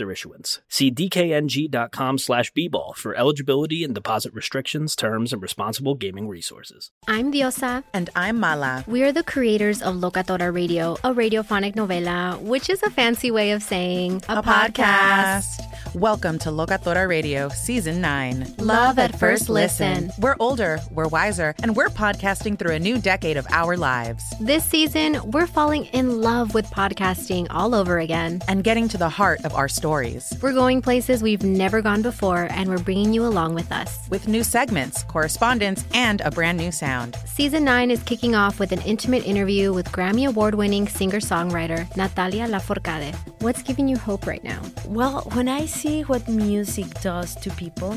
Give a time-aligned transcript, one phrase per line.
[0.00, 0.60] issuance.
[0.68, 6.90] See dkng.com slash bball for eligibility and deposit restrictions, terms, and responsible gaming resources.
[7.06, 7.84] I'm Diosa.
[7.92, 8.84] And I'm Mala.
[8.86, 13.50] We are the creators of Locatora Radio, a radiophonic novela, which is a fancy way
[13.52, 15.42] of saying a, a podcast.
[15.58, 15.94] podcast.
[15.94, 18.54] Welcome to Locatora Radio, Season 9.
[18.58, 20.10] Love at first listen.
[20.18, 24.24] We're older, we're wiser, and we're podcasting through a new decade of our lives.
[24.40, 29.08] This season, we're falling in love with podcasting all over again and getting to the
[29.08, 30.32] heart of our stories.
[30.40, 33.90] We're going places we've never gone before, and we're bringing you along with us.
[34.10, 37.16] With new segments, correspondence, and a brand new sound.
[37.26, 41.80] Season 9 is kicking off with an intimate interview with Grammy Award winning singer songwriter
[41.96, 43.16] Natalia Lafourcade.
[43.42, 44.62] What's giving you hope right now?
[44.86, 47.96] Well, when I see what music does to people,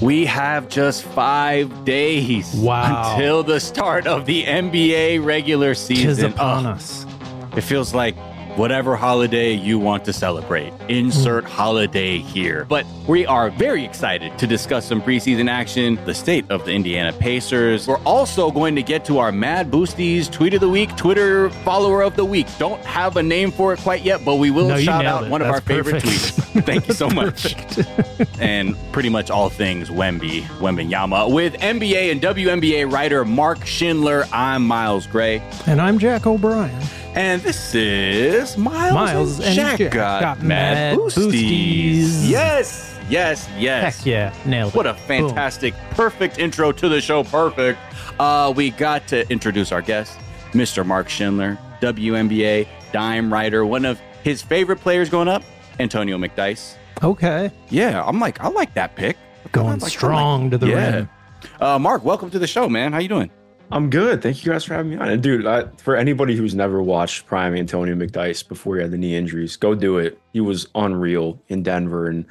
[0.00, 3.14] We have just five days wow.
[3.14, 6.32] until the start of the NBA regular season.
[6.32, 7.06] upon oh, us.
[7.56, 8.14] It feels like
[8.56, 10.72] whatever holiday you want to celebrate.
[10.88, 11.48] Insert mm.
[11.48, 12.64] holiday here.
[12.64, 17.12] But we are very excited to discuss some preseason action, the state of the Indiana
[17.12, 17.86] Pacers.
[17.86, 22.02] We're also going to get to our Mad Boosties tweet of the week, Twitter follower
[22.02, 22.46] of the week.
[22.58, 25.30] Don't have a name for it quite yet, but we will no, shout out it.
[25.30, 26.02] one That's of our perfect.
[26.02, 26.46] favorite tweets.
[26.64, 27.54] Thank you so much.
[28.40, 31.32] and pretty much all things Wemby, Wembanyama.
[31.32, 35.42] With NBA and WNBA writer Mark Schindler, I'm Miles Gray.
[35.66, 36.82] And I'm Jack O'Brien.
[37.16, 42.02] And this is Miles, Miles and Jack, Jack got, got Mad Mad Boosties.
[42.02, 42.28] Boosties.
[42.28, 43.96] Yes, yes, yes.
[43.96, 44.76] Heck yeah, nailed it.
[44.76, 45.82] What a fantastic, Boom.
[45.92, 47.24] perfect intro to the show.
[47.24, 47.78] Perfect.
[48.20, 50.18] Uh, we got to introduce our guest,
[50.52, 50.84] Mr.
[50.84, 55.42] Mark Schindler, WNBA dime writer, one of his favorite players going up,
[55.80, 56.74] Antonio McDyess.
[57.02, 57.50] Okay.
[57.70, 59.16] Yeah, I'm like, I like that pick.
[59.52, 60.94] Going like, strong like, to the yeah.
[60.94, 61.08] rim.
[61.62, 62.92] Uh, Mark, welcome to the show, man.
[62.92, 63.30] How you doing?
[63.70, 64.22] I'm good.
[64.22, 65.08] Thank you guys for having me on.
[65.08, 68.98] And dude, I, for anybody who's never watched Prime Antonio McDyess before he had the
[68.98, 70.18] knee injuries, go do it.
[70.32, 72.24] He was unreal in Denver and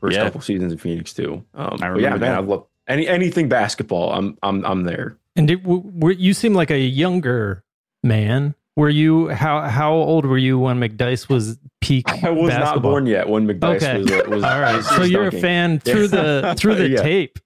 [0.00, 0.24] first Yeah.
[0.24, 1.44] couple seasons in Phoenix too.
[1.54, 2.34] Um, I but yeah, remember man, that.
[2.34, 4.12] I love any anything basketball.
[4.12, 5.16] I'm I'm I'm there.
[5.34, 7.62] And did, were, you seem like a younger
[8.02, 8.54] man.
[8.76, 12.04] Were you how how old were you when McDyess was peak?
[12.22, 12.74] I was basketball?
[12.74, 13.98] not born yet when McDyess Okay.
[14.02, 14.44] was, uh, was.
[14.44, 14.76] All right.
[14.76, 17.02] was So you're a fan through the through the Yeah.
[17.02, 17.38] tape.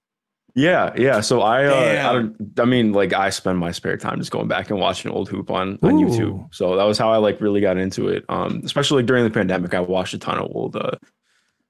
[0.53, 1.21] Yeah, yeah.
[1.21, 2.59] So I, uh, I don't.
[2.59, 5.49] I mean, like I spend my spare time just going back and watching old hoop
[5.49, 6.05] on on Ooh.
[6.07, 6.53] YouTube.
[6.53, 8.25] So that was how I like really got into it.
[8.27, 10.91] Um, especially like, during the pandemic, I watched a ton of old, uh,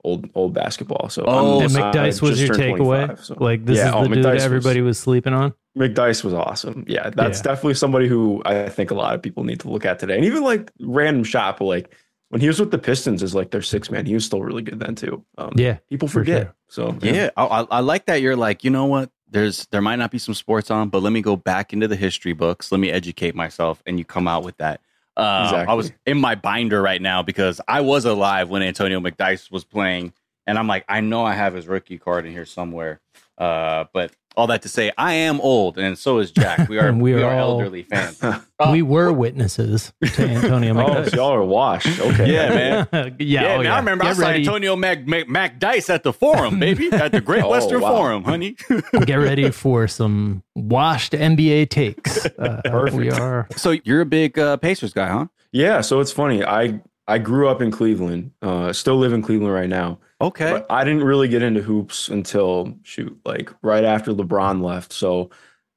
[0.03, 1.09] old old basketball.
[1.09, 3.17] So Oh, I'm- And I McDyess was your takeaway.
[3.19, 5.53] so- Like this Yeah, is oh, the dude McDyess was- everybody was sleeping on.
[5.77, 6.83] McDyess was awesome.
[6.87, 7.43] Yeah, that's Yeah.
[7.43, 10.15] definitely somebody who I think a lot of people need to look at today.
[10.15, 11.95] And even like random shop, like
[12.31, 14.61] when he was with the Pistons as like their six man, he was still really
[14.61, 15.23] good then too.
[15.37, 16.43] Um, Yeah, people for forget.
[16.43, 16.55] sure.
[16.69, 18.21] So Yeah, I, I, I like that.
[18.21, 19.11] You're like, you know what?
[19.29, 21.97] There's there might not be some sports on, but let me go back into the
[21.97, 22.71] history books.
[22.71, 24.79] Let me educate myself, and you come out with that.
[25.17, 29.51] Uh, I was in my binder right now because I was alive when Antonio McDyess
[29.51, 30.13] was playing,
[30.47, 33.01] and I'm like, I know I have his rookie card in here somewhere,
[33.37, 36.69] uh, but all that to say, I am old, and so is Jack.
[36.69, 38.21] We are we, we are are all- elderly fans.
[38.71, 41.99] we were witnesses to Antonio Oh, so y'all are washed.
[41.99, 42.31] Okay.
[42.31, 43.15] Yeah, man.
[43.19, 46.03] yeah, Yeah, oh, man, I remember I saw ready, Antonio Mac, Mac, Mac Dice at
[46.03, 47.95] the Forum, baby, at the Great Oh, Western wow.
[47.95, 48.55] Forum, honey.
[49.05, 52.25] get ready for some washed NBA takes.
[52.25, 52.95] Uh, Perfect.
[52.97, 53.47] we are.
[53.55, 55.25] so you're a big uh, Pacers guy, huh?
[55.51, 55.81] Yeah.
[55.81, 56.43] So it's funny.
[56.45, 58.31] I I grew up in Cleveland.
[58.41, 59.97] Uh, still live in Cleveland right now.
[60.21, 60.51] Okay.
[60.51, 64.93] But I didn't really get into hoops until shoot, like right after LeBron left.
[64.93, 65.29] So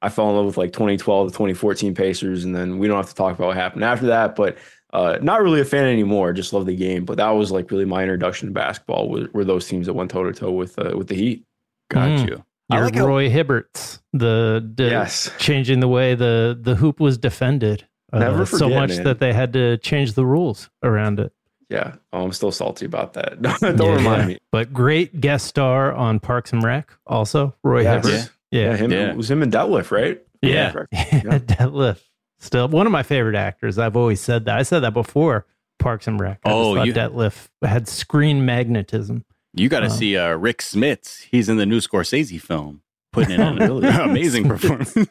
[0.03, 3.09] I fell in love with like 2012 to 2014 Pacers, and then we don't have
[3.09, 4.37] to talk about what happened after that.
[4.37, 4.59] But
[4.93, 6.33] uh, not really a fan anymore.
[6.33, 7.05] Just love the game.
[7.05, 9.09] But that was like really my introduction to basketball.
[9.09, 11.45] Were, were those teams that went toe to toe with uh, with the Heat?
[11.91, 12.29] Got Mm.
[12.29, 12.45] you.
[12.71, 15.31] I You're like how- Roy Hibberts, the, the Yes.
[15.39, 17.87] changing the way the the hoop was defended.
[18.13, 19.05] uh, Never so much man.
[19.05, 21.33] that they had to change the rules around it.
[21.75, 21.95] Yeah.
[22.13, 23.41] Oh, I'm still salty about that.
[23.61, 23.95] don't Yeah.
[23.97, 24.39] remind me.
[24.53, 28.05] But great guest star on Parks and Rec, also Roy Yes.
[28.07, 28.31] Hibbert.
[28.51, 28.61] Yeah.
[28.71, 29.11] Yeah, him, Yeah.
[29.11, 30.23] It was him and Detlef, right?
[30.43, 30.71] Yeah.
[30.73, 30.89] Correct.
[30.93, 31.39] yeah.
[31.39, 32.01] Detlef.
[32.39, 33.79] Still one of my favorite actors.
[33.79, 34.59] I've always said that.
[34.59, 35.47] I said that before
[35.79, 36.39] Parks and Rec.
[36.45, 39.25] I just Oh, thought you- Detlef had screen magnetism.
[39.55, 41.23] You got to Um, see uh, Rick Smits.
[41.31, 42.83] He's in the new Scorsese film,
[43.13, 43.89] putting in an Really?
[43.89, 44.93] amazing performance.
[44.93, 45.09] Could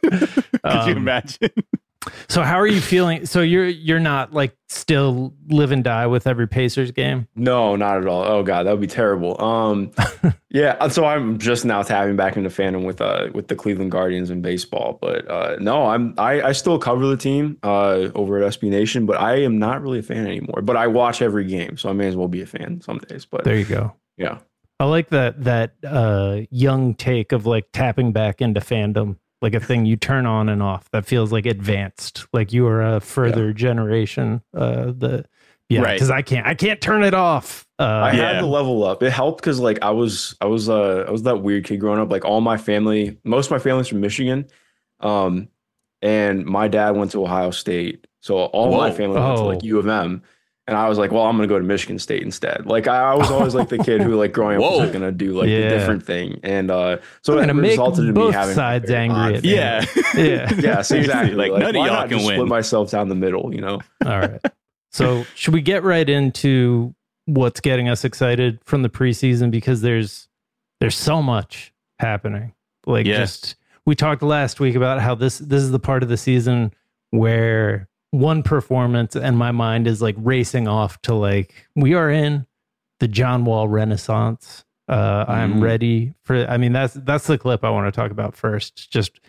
[0.64, 1.50] Um, you imagine?
[2.28, 3.26] So how are you feeling?
[3.26, 7.28] So you're you're not like still live and die with every Pacers game?
[7.36, 8.24] No, not at all.
[8.24, 9.40] Oh god, that would be terrible.
[9.44, 9.92] Um,
[10.50, 10.88] yeah.
[10.88, 14.42] So I'm just now tapping back into fandom with uh with the Cleveland Guardians in
[14.42, 18.70] baseball, but uh, no, I'm I, I still cover the team uh over at SB
[18.70, 20.62] Nation, but I am not really a fan anymore.
[20.62, 23.26] But I watch every game, so I may as well be a fan some days.
[23.26, 23.94] But There you go.
[24.18, 24.40] yeah,
[24.80, 29.60] I like that that uh young take of like tapping back into fandom, like a
[29.60, 30.90] thing you turn on and off.
[30.92, 34.42] That feels like advanced, like you are a further generation.
[34.56, 35.26] Uh, the
[35.70, 35.94] yeah, Right.
[35.94, 37.68] because I can't I can't turn it off.
[37.80, 38.34] Uh, I Yeah.
[38.34, 39.04] had to level up.
[39.04, 42.00] It helped because like I was I was uh I was that weird kid growing
[42.00, 42.10] up.
[42.12, 44.46] Like all my family, most of my family's from Michigan,
[45.02, 45.48] um,
[46.02, 49.66] and my dad went to Ohio State, so all my family went to like Oh.
[49.68, 50.22] U of M.
[50.66, 52.66] And I was like, well, I'm gonna go to Michigan State instead.
[52.66, 54.78] Like I, I was always like the kid who like growing up was Whoa.
[54.86, 55.64] like gonna do like Yeah.
[55.70, 56.40] the different thing.
[56.42, 59.34] And uh so I'm it gonna make resulted in me both having sides angry odd
[59.36, 59.54] at me.
[59.56, 59.86] Yeah.
[60.16, 60.50] yeah.
[60.62, 61.36] Yes, Seriously, exactly.
[61.36, 62.38] like, none of why y'all not can just win.
[62.38, 63.82] Split myself down the middle, you know.
[64.06, 64.40] All right.
[64.92, 66.96] So should we get right into
[67.26, 70.30] what's getting us excited from the preseason because there's
[70.80, 72.54] there's so much happening.
[72.86, 73.18] Like Yeah.
[73.18, 76.72] just we talked last week about how this this is the part of the season
[77.10, 82.46] where one performance and my mind is like racing off to like we are in
[83.00, 84.66] the John Wall renaissance.
[84.88, 85.64] Uh I'm Mhm.
[85.64, 88.92] ready for I mean that's that's the clip I want to talk about first.
[88.92, 89.20] Just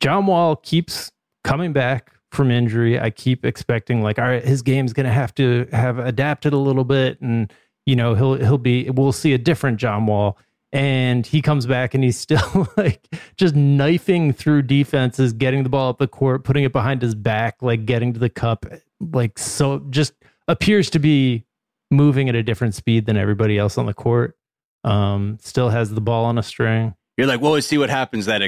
[0.00, 1.10] John Wall keeps
[1.42, 3.00] coming back from injury.
[3.00, 6.84] I keep expecting like, all right, his game's gonna have to have adapted a little
[6.84, 7.50] bit, and
[7.86, 10.36] you know he'll he'll be we'll see a different John Wall.
[10.74, 13.06] And he comes back and he's still like
[13.36, 17.62] just knifing through defenses, getting the ball up the court, putting it behind his back,
[17.62, 18.66] like getting to the cup,
[19.00, 20.14] like so just
[20.48, 21.44] appears to be
[21.92, 24.36] moving at a different speed than everybody else on the court.
[24.82, 26.94] Um, still has the ball on a string.
[27.16, 28.42] You're like, well, let's see what happens that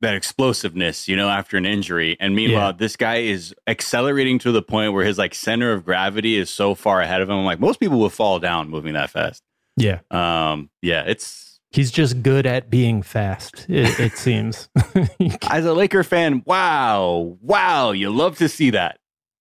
[0.00, 2.16] that explosiveness, you know, after an injury.
[2.20, 2.76] And meanwhile, Yeah.
[2.78, 6.76] this guy is accelerating to the point where his like center of gravity is so
[6.76, 7.36] far ahead of him.
[7.38, 9.42] I'm like, most people would fall down moving that fast.
[9.76, 9.98] Yeah.
[10.12, 14.68] Um, yeah, it's He's just good at being fast, it, it seems.
[15.50, 18.98] as a Laker fan, wow, wow, you love to see that.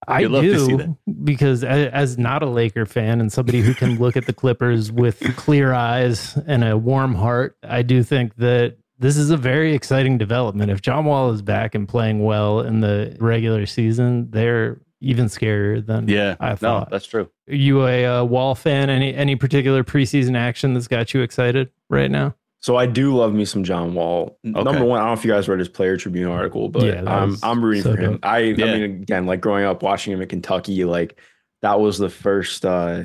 [0.08, 3.74] I You love to see do because as not a Laker fan and somebody who
[3.74, 8.36] can look at the Clippers with clear eyes and a warm heart, I do think
[8.38, 10.72] that this is a very exciting development.
[10.72, 15.86] If John Wall is back and playing well in the regular season, they're even scarier
[15.86, 16.90] than Yeah, I no, thought.
[16.90, 17.30] that's true.
[17.50, 18.90] Are you a uh, Wall fan?
[18.90, 22.36] Any any particular preseason action that's got you excited right now?
[22.60, 24.38] So I do love me some John Wall.
[24.46, 24.64] Okay.
[24.64, 27.04] Number one, I don't know if you guys read his Player Tribune article, but Yeah,
[27.08, 28.12] I'm I'm rooting so for him.
[28.14, 28.26] dope.
[28.26, 28.66] I Yeah.
[28.66, 31.18] I mean again, like growing up watching him at Kentucky, like
[31.64, 33.04] that was the first uh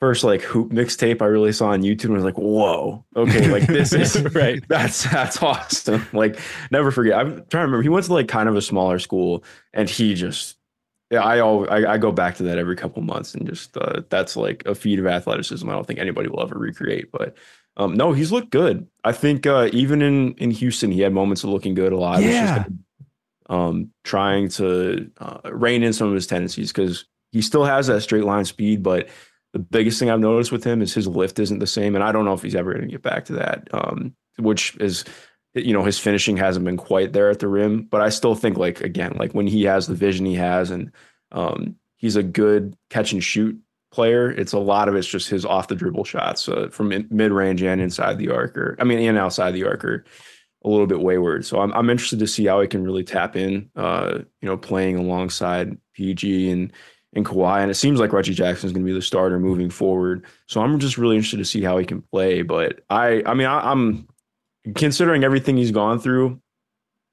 [0.00, 3.48] first like hoop mixtape I really saw on YouTube and I was like, whoa, okay,
[3.48, 4.62] like this is Right.
[4.68, 6.06] That's that's awesome.
[6.14, 6.38] Like
[6.70, 7.18] never forget.
[7.18, 7.82] I'm trying to remember.
[7.82, 10.56] He went to like kind of a smaller school, and he just
[11.12, 11.22] yeah.
[11.22, 14.36] I all I, I go back to that every couple months, and just uh, that's
[14.36, 15.68] like a feat of athleticism.
[15.68, 17.36] I don't think anybody will ever recreate, but.
[17.78, 18.86] Um, no, he's looked good.
[19.02, 21.94] I think uh, even in in Houston, he had moments of looking good.
[21.94, 22.64] A lot it's just Yeah.
[23.48, 28.02] um, trying to uh, rein in some of his tendencies because he still has that
[28.02, 28.82] straight line speed.
[28.82, 29.08] But
[29.54, 32.12] the biggest thing I've noticed with him is his lift isn't the same, and I
[32.12, 33.68] don't know if he's ever going to get back to that.
[33.72, 35.06] Um, which is,
[35.54, 37.82] you know, his finishing hasn't been quite there at the rim.
[37.82, 40.92] But I still think, like again, like when he has the vision he has, and
[41.30, 43.58] um, he's a good catch and shoot
[43.90, 44.30] player.
[44.30, 47.62] It's a lot of it's just his off the dribble shots uh, from mid range
[47.62, 50.04] and inside the arc, or I mean, and outside the arc, or
[50.64, 51.44] a little bit wayward.
[51.44, 53.70] So I'm I'm interested to see how he can really tap in.
[53.76, 56.72] Uh, you know, playing alongside PG and
[57.14, 59.68] and Kawhi, and it seems like Reggie Jackson is going to be the starter moving
[59.70, 60.24] forward.
[60.46, 62.40] So I'm just really interested to see how he can play.
[62.40, 64.08] But I, I mean, I, I'm
[64.74, 66.40] considering everything he's gone through.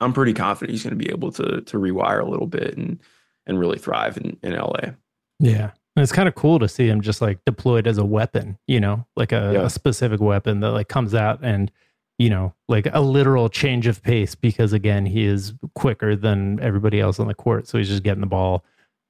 [0.02, 3.00] I'm pretty confident he's going to be able to to rewire a little bit and
[3.46, 4.92] and really thrive in, in LA.
[5.40, 5.72] Yeah.
[5.96, 8.80] And it's kind of cool to see him just like deployed as a weapon, you
[8.80, 9.62] know, like a, yeah.
[9.64, 11.72] a specific weapon that like comes out and,
[12.20, 17.00] you know, like a literal change of pace because again, he is quicker than everybody
[17.00, 17.68] else on the court.
[17.68, 18.64] So he's just getting the ball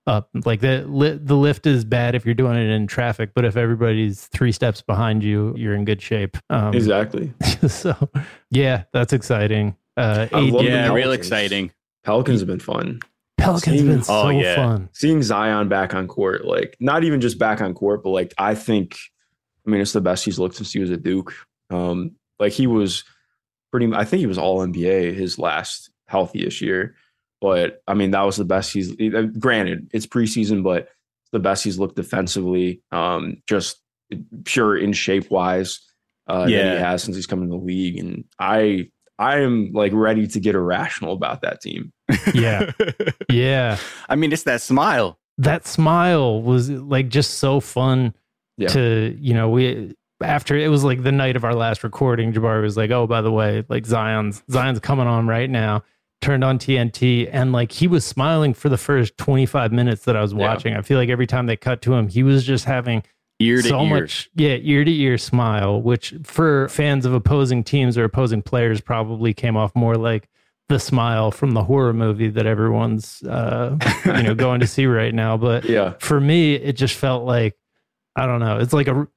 [0.09, 0.29] up.
[0.45, 0.85] Like the
[1.23, 4.81] the lift is bad if you're doing it in traffic, but if everybody's three steps
[4.81, 6.37] behind you, you're in good shape.
[6.49, 7.31] Um, exactly.
[7.67, 8.09] so
[8.49, 9.77] yeah, that's exciting.
[9.95, 11.71] Uh, yeah, real exciting.
[12.03, 12.99] Pelicans have been fun.
[13.37, 14.55] Pelicans seeing, been so oh, yeah.
[14.55, 14.89] fun.
[14.93, 18.55] Seeing Zion back on court, like not even just back on court, but like I
[18.55, 18.97] think,
[19.65, 21.33] I mean, it's the best he's looked since he was at Duke.
[21.69, 23.03] Um, like he was
[23.71, 23.93] pretty.
[23.93, 26.95] I think he was All NBA his last healthiest year.
[27.41, 28.91] But I mean, that was the best he's.
[28.91, 30.89] Uh, granted, it's preseason, but
[31.31, 32.81] the best he's looked defensively.
[32.91, 33.81] Um, just
[34.45, 35.79] pure in shape wise,
[36.27, 36.63] uh, yeah.
[36.63, 40.25] that he has since he's come in the league, and I I am like ready
[40.27, 41.91] to get irrational about that team.
[42.33, 42.71] Yeah.
[43.29, 43.77] yeah.
[44.07, 45.19] I mean, it's that smile.
[45.37, 48.13] That smile was like just so fun
[48.57, 48.69] yeah.
[48.69, 52.61] to, you know, we after it was like the night of our last recording, Jabari
[52.61, 55.83] was like, Oh, by the way, like Zion's Zion's coming on right now.
[56.21, 60.21] Turned on TNT and like he was smiling for the first 25 minutes that I
[60.21, 60.73] was watching.
[60.73, 60.79] Yeah.
[60.79, 63.03] I feel like every time they cut to him, he was just having
[63.39, 63.89] ear to so ear.
[64.01, 68.81] much yeah ear to ear smile which for fans of opposing teams or opposing players
[68.81, 70.27] probably came off more like
[70.67, 75.13] the smile from the horror movie that everyone's uh you know going to see right
[75.13, 77.57] now but yeah for me it just felt like
[78.15, 79.07] i don't know it's like a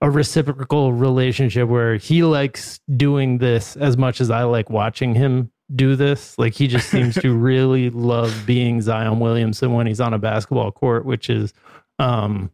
[0.00, 5.50] a reciprocal relationship where he likes doing this as much as i like watching him
[5.74, 10.12] do this like he just seems to really love being zion williamson when he's on
[10.12, 11.52] a basketball court which is
[11.98, 12.50] um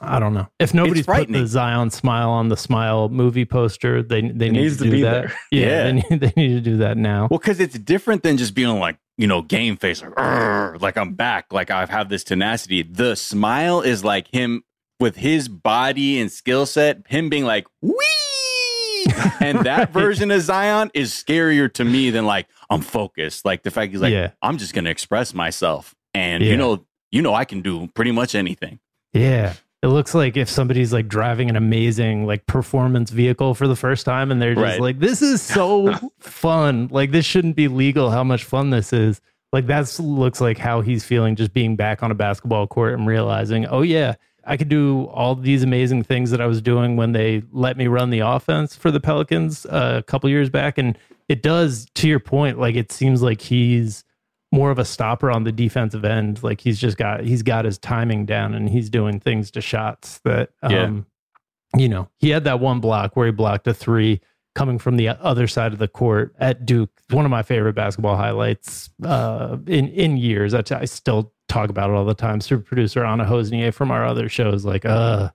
[0.00, 0.48] I don't know.
[0.58, 4.70] If nobody's put the Zion smile on the smile movie poster, they they it need
[4.70, 5.28] to, to do that.
[5.28, 5.38] There.
[5.50, 5.84] Yeah, yeah.
[5.84, 7.28] They, need, they need to do that now.
[7.30, 11.14] Well, because it's different than just being like you know game face, like like I'm
[11.14, 12.82] back, like I have had this tenacity.
[12.82, 14.64] The smile is like him
[15.00, 17.94] with his body and skill set, him being like wee.
[19.40, 23.44] and that version of Zion is scarier to me than like I'm focused.
[23.44, 24.30] Like the fact he's like, yeah.
[24.42, 26.50] I'm just gonna express myself, and yeah.
[26.50, 28.80] you know, you know, I can do pretty much anything.
[29.12, 29.54] Yeah,
[29.84, 34.06] it looks like if somebody's like driving an amazing like performance vehicle for the first
[34.06, 34.80] time and they're just right.
[34.80, 36.88] like, this is so fun.
[36.90, 38.10] Like this shouldn't be legal.
[38.10, 39.20] How much fun this is.
[39.52, 43.06] Like that looks like how he's feeling just being back on a basketball court and
[43.06, 44.14] realizing, oh yeah,
[44.46, 47.86] I could do all these amazing things that I was doing when they let me
[47.86, 50.78] run the offense for the Pelicans uh, a couple years back.
[50.78, 50.98] And
[51.28, 54.04] it does, to your point, like it seems like he's
[54.54, 56.42] more of a stopper on the defensive end.
[56.42, 60.20] Like he's just got he's got his timing down and he's doing things to shots
[60.24, 61.06] that um
[61.74, 61.80] yeah.
[61.80, 64.20] you know, he had that one block where he blocked a three
[64.54, 66.90] coming from the other side of the court at Duke.
[67.10, 70.54] One of my favorite basketball highlights uh in in years.
[70.54, 72.40] I, t- I still talk about it all the time.
[72.40, 75.30] Super producer Anna Hosnierz from our other shows like uh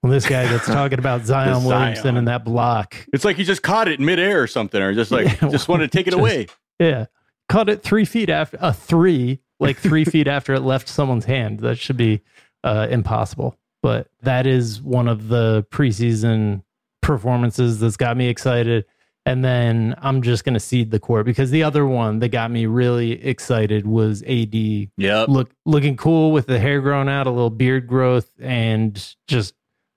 [0.00, 2.94] when this guy gets talking about Zion Williamson and that block.
[3.12, 5.68] It's like he just caught it in midair or something, or just like yeah, just
[5.68, 6.46] wanted to take it just, away.
[6.78, 7.06] Yeah
[7.52, 11.60] caught it three feet after a three, like three feet after it left someone's hand.
[11.60, 12.22] That should be
[12.64, 13.56] uh, impossible.
[13.82, 16.62] But that is one of the preseason
[17.02, 18.86] performances that's got me excited.
[19.24, 22.50] And then I'm just going to cede the court because the other one that got
[22.50, 24.54] me really excited was AD.
[24.54, 29.54] Yeah, look looking cool with the hair grown out, a little beard growth, and just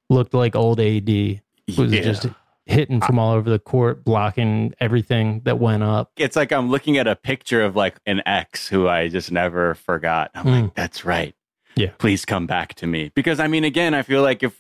[0.10, 1.10] looked like old AD.
[1.76, 2.02] Was yeah.
[2.02, 2.28] just
[2.66, 6.12] hitting from all over the court, blocking everything that went up.
[6.18, 9.76] It's like I'm looking at a picture of like an ex who I just never
[9.76, 10.32] forgot.
[10.34, 10.62] I'm mm.
[10.64, 11.36] like, that's right.
[11.76, 11.92] Yeah.
[11.98, 13.12] Please come back to me.
[13.16, 14.60] Because I mean, again, I feel like if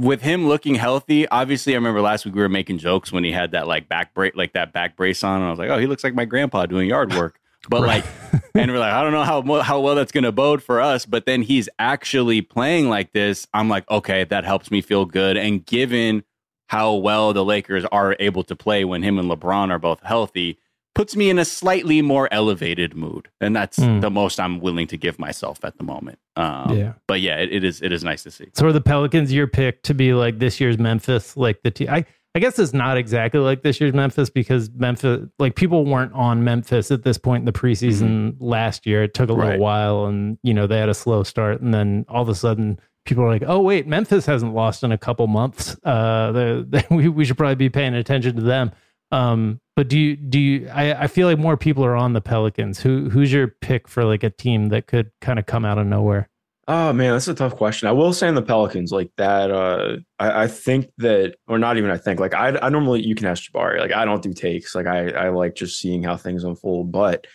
[0.00, 3.30] with him looking healthy, obviously I remember last week we were making jokes when he
[3.30, 5.36] had that like back brace like that back brace on.
[5.36, 7.36] And I was like, oh, he looks like my grandpa doing yard work.
[7.68, 8.02] But right.
[8.32, 10.80] like, and we're like, I don't know how how well that's going to bode for
[10.80, 11.04] us.
[11.04, 13.46] But then he's actually playing like this.
[13.52, 15.36] I'm like, okay, that helps me feel good.
[15.36, 16.24] And given
[16.68, 20.58] how well the Lakers are able to play when him and LeBron are both healthy
[20.94, 24.00] puts me in a slightly more elevated mood, and that's mm.
[24.00, 26.18] the most I'm willing to give myself at the moment.
[26.36, 28.48] Um, yeah, but yeah, it, it is it is nice to see.
[28.54, 31.88] So are the Pelicans your pick to be like this year's Memphis, like the team?
[31.90, 32.04] I
[32.34, 36.44] I guess it's not exactly like this year's Memphis because Memphis, like people weren't on
[36.44, 38.44] Memphis at this point in the preseason mm-hmm.
[38.44, 39.02] last year.
[39.02, 39.58] It took a little right.
[39.58, 42.78] while, and you know they had a slow start, and then all of a sudden
[43.04, 45.76] people are like, oh wait, Memphis hasn't lost in a couple months.
[45.82, 48.70] Uh, we we should probably be paying attention to them.
[49.10, 50.68] Um, But do you do you?
[50.68, 52.80] I, I feel like more people are on the Pelicans.
[52.80, 55.86] Who who's your pick for like a team that could kind of come out of
[55.86, 56.28] nowhere?
[56.68, 57.88] Oh man, that's a tough question.
[57.88, 59.50] I will say in the Pelicans, like that.
[59.50, 61.90] Uh, I, I think that, or not even.
[61.90, 63.80] I think like I, I normally you can ask Jabari.
[63.80, 64.74] Like I don't do takes.
[64.74, 66.92] Like I, I like just seeing how things unfold.
[66.92, 67.26] But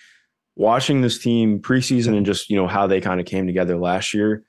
[0.55, 4.13] watching this team preseason and just you know how they kind of came together last
[4.13, 4.43] year,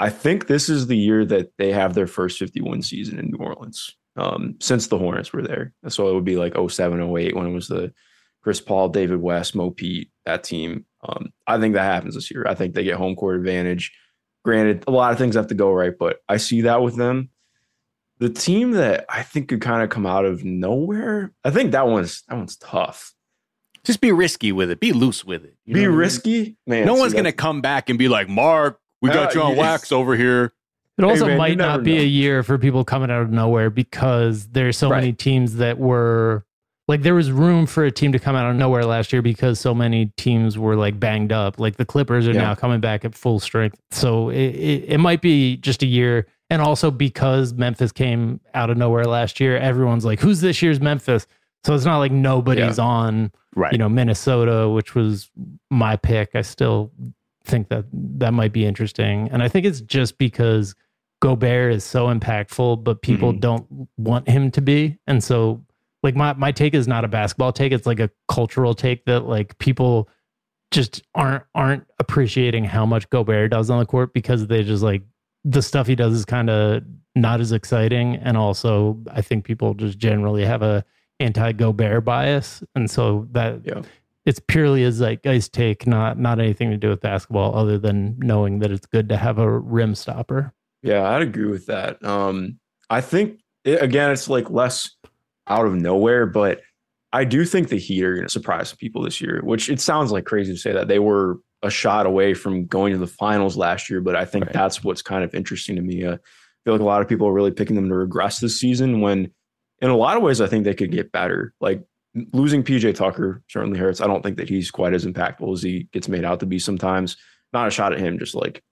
[0.00, 3.38] I think this is the year that they have their first 51 season in New
[3.38, 5.72] Orleans um, since the Hornets were there.
[5.88, 7.92] So it would be like 07, 08 when it was the
[8.42, 10.84] Chris Paul, David West, Mo Pete, that team.
[11.02, 12.44] Um, I think that happens this year.
[12.46, 13.92] I think they get home court advantage.
[14.44, 17.30] Granted, a lot of things have to go right, but I see that with them.
[18.18, 21.86] The team that I think could kind of come out of nowhere, I think that
[21.88, 23.12] one's that one's tough.
[23.84, 24.80] Just be risky with it.
[24.80, 25.56] Be loose with it.
[25.64, 26.86] You be risky, man.
[26.86, 29.92] No one's gonna come back and be like, Mark, we got uh, you on wax
[29.92, 30.52] over here.
[30.98, 32.00] It also hey man, might not be know.
[32.00, 35.00] a year for people coming out of nowhere because there's so right.
[35.00, 36.46] many teams that were
[36.88, 39.58] like there was room for a team to come out of nowhere last year because
[39.58, 41.58] so many teams were like banged up.
[41.58, 42.42] Like the Clippers are yeah.
[42.42, 43.78] now coming back at full strength.
[43.90, 46.26] So it, it, it might be just a year.
[46.48, 50.80] And also because Memphis came out of nowhere last year, everyone's like, who's this year's
[50.80, 51.26] Memphis?
[51.64, 52.84] So it's not like nobody's yeah.
[52.84, 53.72] on, right.
[53.72, 55.28] you know, Minnesota, which was
[55.70, 56.36] my pick.
[56.36, 56.92] I still
[57.42, 59.28] think that that might be interesting.
[59.32, 60.76] And I think it's just because
[61.20, 63.40] Gobert is so impactful, but people mm-hmm.
[63.40, 64.98] don't want him to be.
[65.06, 65.64] And so
[66.02, 67.72] like my, my take is not a basketball take.
[67.72, 70.08] It's like a cultural take that like people
[70.70, 75.02] just aren't aren't appreciating how much Gobert does on the court because they just like
[75.44, 76.82] the stuff he does is kind of
[77.14, 78.16] not as exciting.
[78.16, 80.84] And also I think people just generally have a
[81.18, 82.62] anti Gobert bias.
[82.74, 83.82] And so that yeah.
[84.26, 88.58] it's purely a zeitgeist take, not not anything to do with basketball other than knowing
[88.58, 90.52] that it's good to have a rim stopper.
[90.82, 92.04] Yeah, I'd agree with that.
[92.04, 94.90] Um, I think it, again, it's like less
[95.46, 96.60] out of nowhere, but
[97.12, 99.40] I do think the Heat are going to surprise people this year.
[99.42, 102.92] Which it sounds like crazy to say that they were a shot away from going
[102.92, 104.54] to the finals last year, but I think right.
[104.54, 106.04] that's what's kind of interesting to me.
[106.04, 106.18] Uh, I
[106.64, 109.32] feel like a lot of people are really picking them to regress this season when,
[109.80, 111.54] in a lot of ways, I think they could get better.
[111.60, 111.82] Like
[112.32, 114.00] losing PJ Tucker certainly hurts.
[114.00, 116.58] I don't think that he's quite as impactful as he gets made out to be
[116.58, 117.16] sometimes.
[117.52, 118.62] Not a shot at him, just like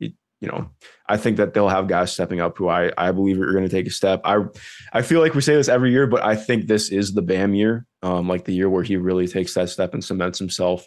[0.44, 0.68] you know,
[1.08, 3.74] I think that they'll have guys stepping up who I I believe are going to
[3.74, 4.20] take a step.
[4.24, 4.44] I
[4.92, 7.54] I feel like we say this every year, but I think this is the Bam
[7.54, 10.86] year, um, like the year where he really takes that step and cements himself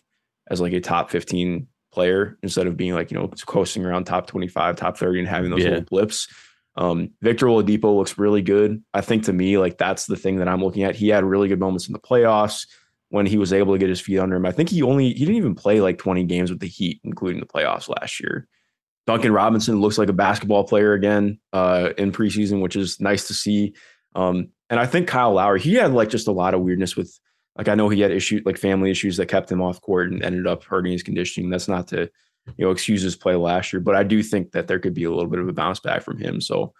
[0.51, 4.27] as like a top 15 player instead of being like, you know, coasting around top
[4.27, 5.69] 25, top 30 and having those yeah.
[5.69, 6.27] little blips.
[6.75, 8.83] Um, Victor Oladipo looks really good.
[8.93, 10.95] I think to me, like that's the thing that I'm looking at.
[10.95, 12.67] He had really good moments in the playoffs
[13.09, 14.45] when he was able to get his feet under him.
[14.45, 17.39] I think he only he didn't even play like 20 games with the Heat, including
[17.39, 18.47] the playoffs last year.
[19.07, 23.33] Duncan Robinson looks like a basketball player again uh, in preseason, which is nice to
[23.33, 23.73] see.
[24.13, 27.17] Um, and I think Kyle Lowry, he had like just a lot of weirdness with,
[27.57, 30.21] like, I know he had issues, like family issues that kept him off court and
[30.21, 31.49] ended up hurting his conditioning.
[31.49, 32.09] That's not to,
[32.57, 35.05] you know, excuse his play last year, but I do think that there could be
[35.05, 36.41] a little bit of a bounce back from him.
[36.41, 36.73] So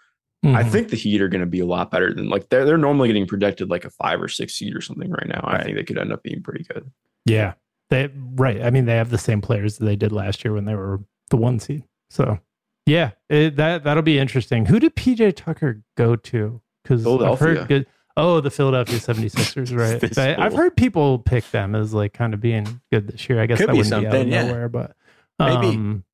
[0.44, 0.54] mm-hmm.
[0.54, 2.76] I think the Heat are going to be a lot better than like they're, they're
[2.76, 5.40] normally getting projected like a five or six seed or something right now.
[5.40, 5.60] Right.
[5.60, 6.90] I think they could end up being pretty good.
[7.24, 7.54] Yeah.
[7.90, 8.62] They, right.
[8.62, 11.00] I mean, they have the same players that they did last year when they were
[11.30, 11.84] the one seed.
[12.10, 12.38] So
[12.86, 14.66] yeah, it, that that'll be interesting.
[14.66, 16.60] Who did PJ Tucker go to?
[16.82, 17.86] Because I've heard good.
[18.16, 19.76] Oh, the Philadelphia 76ers,
[20.18, 20.18] right?
[20.18, 23.40] I, have heard people pick them as like kind of being good this year.
[23.40, 24.46] I guess Could that be wouldn't something, be out of yeah.
[24.46, 24.96] nowhere, but
[25.38, 26.04] um,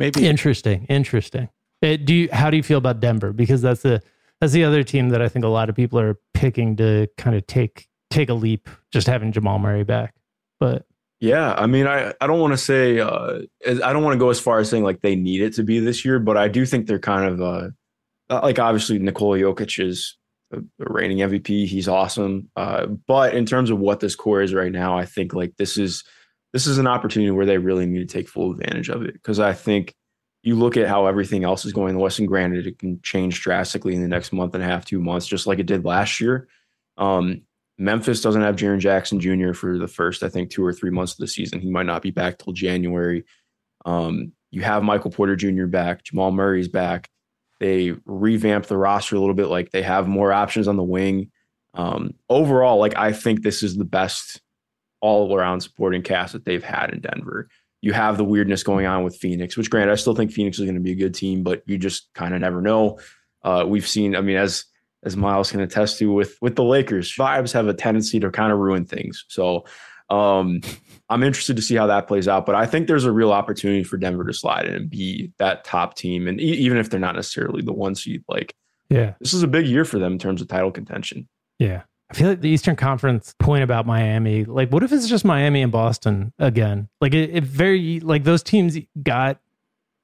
[0.00, 1.48] maybe, maybe interesting, interesting.
[1.82, 2.28] It, uh, do you?
[2.32, 3.32] How do you feel about Denver?
[3.32, 4.02] Because that's the
[4.40, 7.36] that's the other team that I think a lot of people are picking to kind
[7.36, 10.14] of take take a leap, just having Jamal Murray back.
[10.58, 10.86] But
[11.22, 14.30] yeah, I mean, I, I don't want to say uh, I don't want to go
[14.30, 16.66] as far as saying like they need it to be this year, but I do
[16.66, 17.68] think they're kind of uh,
[18.28, 20.16] uh like obviously Nikola Jokic is
[20.52, 21.68] a, reigning MVP.
[21.68, 25.32] He's awesome, uh, but in terms of what this core is right now, I think
[25.32, 26.02] like this is
[26.52, 29.38] this is an opportunity where they really need to take full advantage of it because
[29.38, 29.94] I think
[30.42, 33.00] you look at how everything else is going in the West, and granted, it can
[33.04, 35.84] change drastically in the next month and a half, two months, just like it did
[35.84, 36.48] last year.
[36.96, 37.42] Um,
[37.78, 39.52] Memphis doesn't have Jaren Jackson Jr.
[39.52, 41.60] for the first, I think, two or three months of the season.
[41.60, 43.24] He might not be back till January.
[43.84, 45.66] Um, you have Michael Porter Jr.
[45.66, 47.08] back, Jamal Murray's back.
[47.58, 51.30] They revamped the roster a little bit, like they have more options on the wing.
[51.74, 54.40] Um, overall, like I think this is the best
[55.00, 57.48] all around supporting cast that they've had in Denver.
[57.80, 60.64] You have the weirdness going on with Phoenix, which granted, I still think Phoenix is
[60.64, 62.98] going to be a good team, but you just kind of never know.
[63.42, 64.66] Uh, we've seen, I mean, as
[65.04, 67.14] as Miles can attest to with with the Lakers.
[67.14, 69.24] Vibes have a tendency to kind of ruin things.
[69.28, 69.64] So
[70.10, 70.60] um,
[71.08, 72.46] I'm interested to see how that plays out.
[72.46, 75.64] But I think there's a real opportunity for Denver to slide in and be that
[75.64, 76.28] top team.
[76.28, 78.54] And e- even if they're not necessarily the one seed, like
[78.88, 81.28] yeah, this is a big year for them in terms of title contention.
[81.58, 81.82] Yeah.
[82.10, 85.62] I feel like the Eastern Conference point about Miami, like, what if it's just Miami
[85.62, 86.90] and Boston again?
[87.00, 89.40] Like, it, it very like those teams got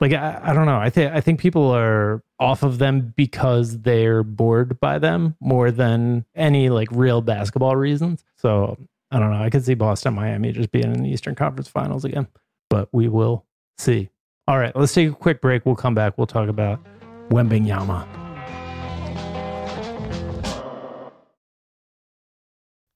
[0.00, 0.78] like I, I don't know.
[0.78, 5.70] I think I think people are off of them because they're bored by them more
[5.70, 8.24] than any like real basketball reasons.
[8.37, 8.78] So
[9.11, 9.42] I don't know.
[9.42, 12.28] I could see Boston, Miami just being in the Eastern Conference Finals again,
[12.70, 13.44] but we will
[13.78, 14.11] see.
[14.46, 15.66] All right, let's take a quick break.
[15.66, 16.16] We'll come back.
[16.16, 16.80] We'll talk about
[17.28, 18.06] Wembanyama.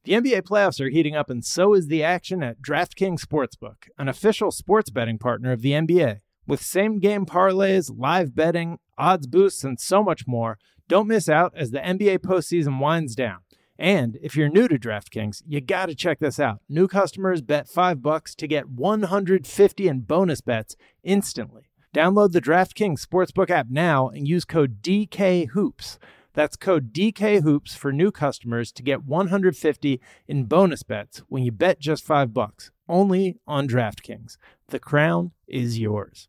[0.04, 4.08] The NBA playoffs are heating up, and so is the action at DraftKings Sportsbook, an
[4.08, 6.20] official sports betting partner of the NBA.
[6.46, 11.52] With same game parlays, live betting, odds boosts, and so much more, don't miss out
[11.56, 13.38] as the NBA postseason winds down.
[13.78, 16.60] And if you're new to DraftKings, you got to check this out.
[16.68, 21.70] New customers bet 5 bucks to get 150 in bonus bets instantly.
[21.94, 25.98] Download the DraftKings Sportsbook app now and use code DKHOOPS.
[26.32, 31.78] That's code DKHOOPS for new customers to get 150 in bonus bets when you bet
[31.78, 32.70] just 5 bucks.
[32.88, 34.38] Only on DraftKings.
[34.68, 36.28] The crown is yours.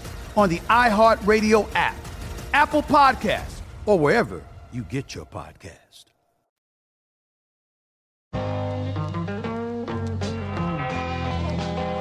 [0.37, 1.95] on the iHeartRadio app,
[2.53, 5.77] Apple Podcast, or wherever you get your podcast.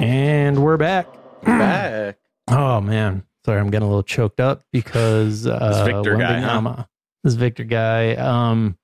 [0.03, 1.07] And we're back.
[1.45, 2.17] Back.
[2.53, 6.61] Oh man, sorry, I'm getting a little choked up because uh, This Victor guy, huh?
[6.61, 6.87] Wembanyama-
[7.23, 8.15] This Victor guy.
[8.17, 8.77] Um,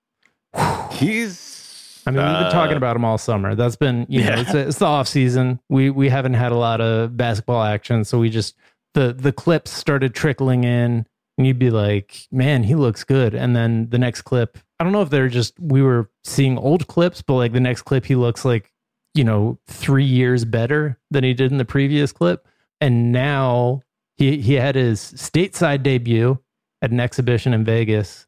[0.93, 2.01] He's.
[2.07, 3.57] I mean, we've been talking uh, about him all summer.
[3.57, 4.41] That's been, you know, Yeah.
[4.43, 5.59] it's, it's the off season.
[5.69, 8.55] We we haven't had a lot of basketball action, so we just
[8.97, 11.07] the the clips started trickling in,
[11.37, 14.93] and you'd be like, "Man, he looks good." And then the next clip, I don't
[14.93, 18.17] know if they're just we were seeing old clips, but like the next clip, he
[18.17, 18.73] looks like
[19.15, 22.49] you know three years better than he did in the previous clip.
[22.81, 23.83] And now
[24.17, 26.39] he he had his stateside debut
[26.81, 28.27] at an exhibition in Vegas,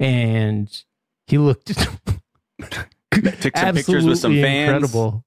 [0.00, 0.68] and
[1.28, 1.72] he looked
[3.40, 4.94] Took some pictures with some absolutely fans.
[4.94, 5.24] Incredible,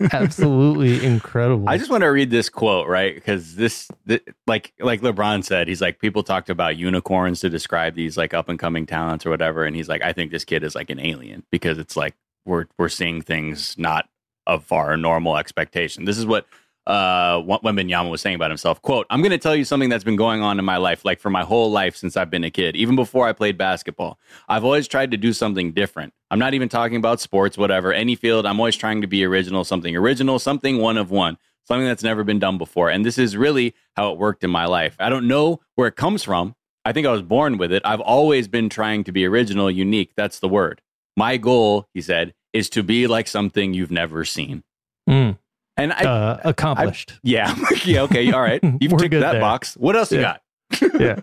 [0.12, 1.68] absolutely incredible.
[1.68, 3.14] I just want to read this quote, right?
[3.14, 7.94] Because this, th- like, like LeBron said, he's like, people talked about unicorns to describe
[7.94, 10.64] these like up and coming talents or whatever, and he's like, I think this kid
[10.64, 14.08] is like an alien because it's like we're we're seeing things not
[14.46, 16.04] of our normal expectation.
[16.04, 16.46] This is what
[16.86, 18.82] uh Wembanyama was saying about himself.
[18.82, 21.20] Quote, I'm going to tell you something that's been going on in my life, like
[21.20, 24.18] for my whole life since I've been a kid, even before I played basketball.
[24.48, 26.12] I've always tried to do something different.
[26.30, 28.44] I'm not even talking about sports, whatever, any field.
[28.44, 32.24] I'm always trying to be original, something original, something one of one, something that's never
[32.24, 32.90] been done before.
[32.90, 34.96] And this is really how it worked in my life.
[34.98, 36.54] I don't know where it comes from.
[36.84, 37.82] I think I was born with it.
[37.84, 40.12] I've always been trying to be original, unique.
[40.16, 40.82] That's the word.
[41.16, 44.64] My goal, he said, is to be like something you've never seen.
[45.08, 45.38] Mm,
[45.76, 47.18] And I, uh, accomplished.
[47.22, 48.60] yeah, yeah, okay, all right.
[48.80, 49.40] You've ticked that there.
[49.40, 49.74] box.
[49.74, 50.42] What else you got?
[51.00, 51.20] yeah.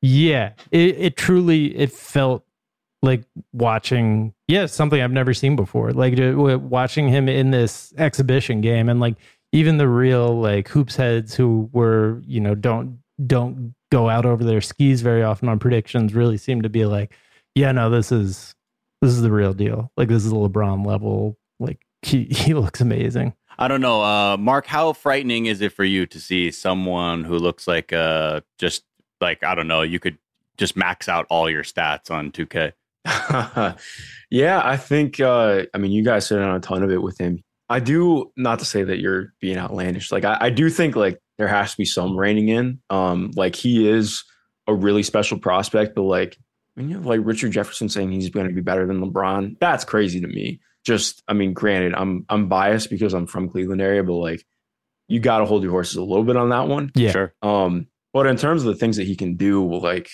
[0.00, 2.44] Yeah, it, it truly it felt
[3.02, 5.92] like watching yeah something I've never seen before.
[5.92, 9.14] Like watching him in this exhibition game, and like
[9.52, 14.42] even the real like hoops heads who were you know don't don't go out over
[14.42, 17.14] their skis very often on predictions really seem to be like,
[17.54, 18.54] yeah, no, this is
[19.02, 19.92] this is the real deal.
[19.96, 21.36] Like this is a LeBron level.
[21.60, 23.34] Like he he looks amazing.
[23.62, 24.66] I don't know, uh, Mark.
[24.66, 28.82] How frightening is it for you to see someone who looks like uh, just
[29.20, 30.18] like I don't know, you could
[30.56, 32.72] just max out all your stats on 2K?
[34.30, 35.20] yeah, I think.
[35.20, 37.44] Uh, I mean, you guys said on a ton of it with him.
[37.68, 40.10] I do not to say that you're being outlandish.
[40.10, 42.80] Like I, I do think like there has to be some reining in.
[42.90, 44.24] Um, like he is
[44.66, 46.36] a really special prospect, but like
[46.74, 49.84] when you have like Richard Jefferson saying he's going to be better than LeBron, that's
[49.84, 50.58] crazy to me.
[50.84, 54.44] Just, I mean, granted, I'm I'm biased because I'm from Cleveland area, but like
[55.08, 56.90] you got to hold your horses a little bit on that one.
[56.94, 57.12] Yeah.
[57.12, 57.34] Sure.
[57.42, 60.10] Um, but in terms of the things that he can do, like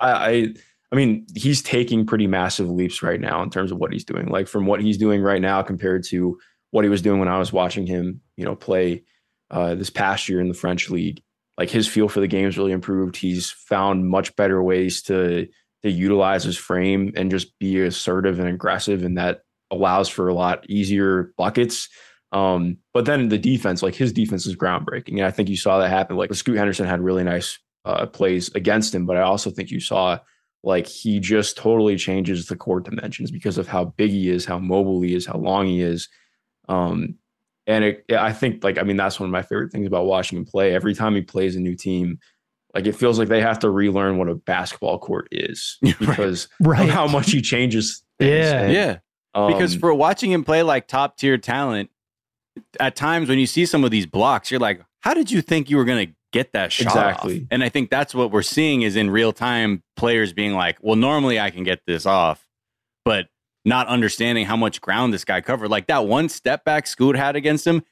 [0.00, 0.54] I, I
[0.92, 4.26] I mean, he's taking pretty massive leaps right now in terms of what he's doing.
[4.26, 6.38] Like from what he's doing right now compared to
[6.70, 9.04] what he was doing when I was watching him, you know, play
[9.50, 11.22] uh, this past year in the French league.
[11.56, 13.16] Like his feel for the game has really improved.
[13.16, 15.48] He's found much better ways to
[15.82, 19.40] to utilize his frame and just be assertive and aggressive, in that
[19.72, 21.88] allows for a lot easier buckets.
[22.30, 25.16] Um, but then the defense, like his defense is groundbreaking.
[25.16, 26.16] And I think you saw that happen.
[26.16, 29.80] Like Scoot Henderson had really nice uh, plays against him, but I also think you
[29.80, 30.18] saw
[30.62, 34.58] like he just totally changes the court dimensions because of how big he is, how
[34.58, 36.08] mobile he is, how long he is.
[36.68, 37.16] Um,
[37.66, 40.38] and it, I think like I mean that's one of my favorite things about watching
[40.38, 40.74] him play.
[40.74, 42.18] Every time he plays a new team,
[42.74, 46.88] like it feels like they have to relearn what a basketball court is because right.
[46.88, 48.02] of how much he changes.
[48.18, 48.98] Yeah, and, yeah.
[49.34, 51.90] Um, because for watching him play like top tier talent,
[52.78, 55.70] at times when you see some of these blocks, you're like, how did you think
[55.70, 57.40] you were going to get that shot exactly.
[57.42, 57.46] Off?
[57.50, 60.96] And I think that's what we're seeing is in real time players being like, well,
[60.96, 62.46] normally I can get this off,
[63.04, 63.28] but
[63.64, 65.70] not understanding how much ground this guy covered.
[65.70, 67.82] Like that one step back Scoot had against him,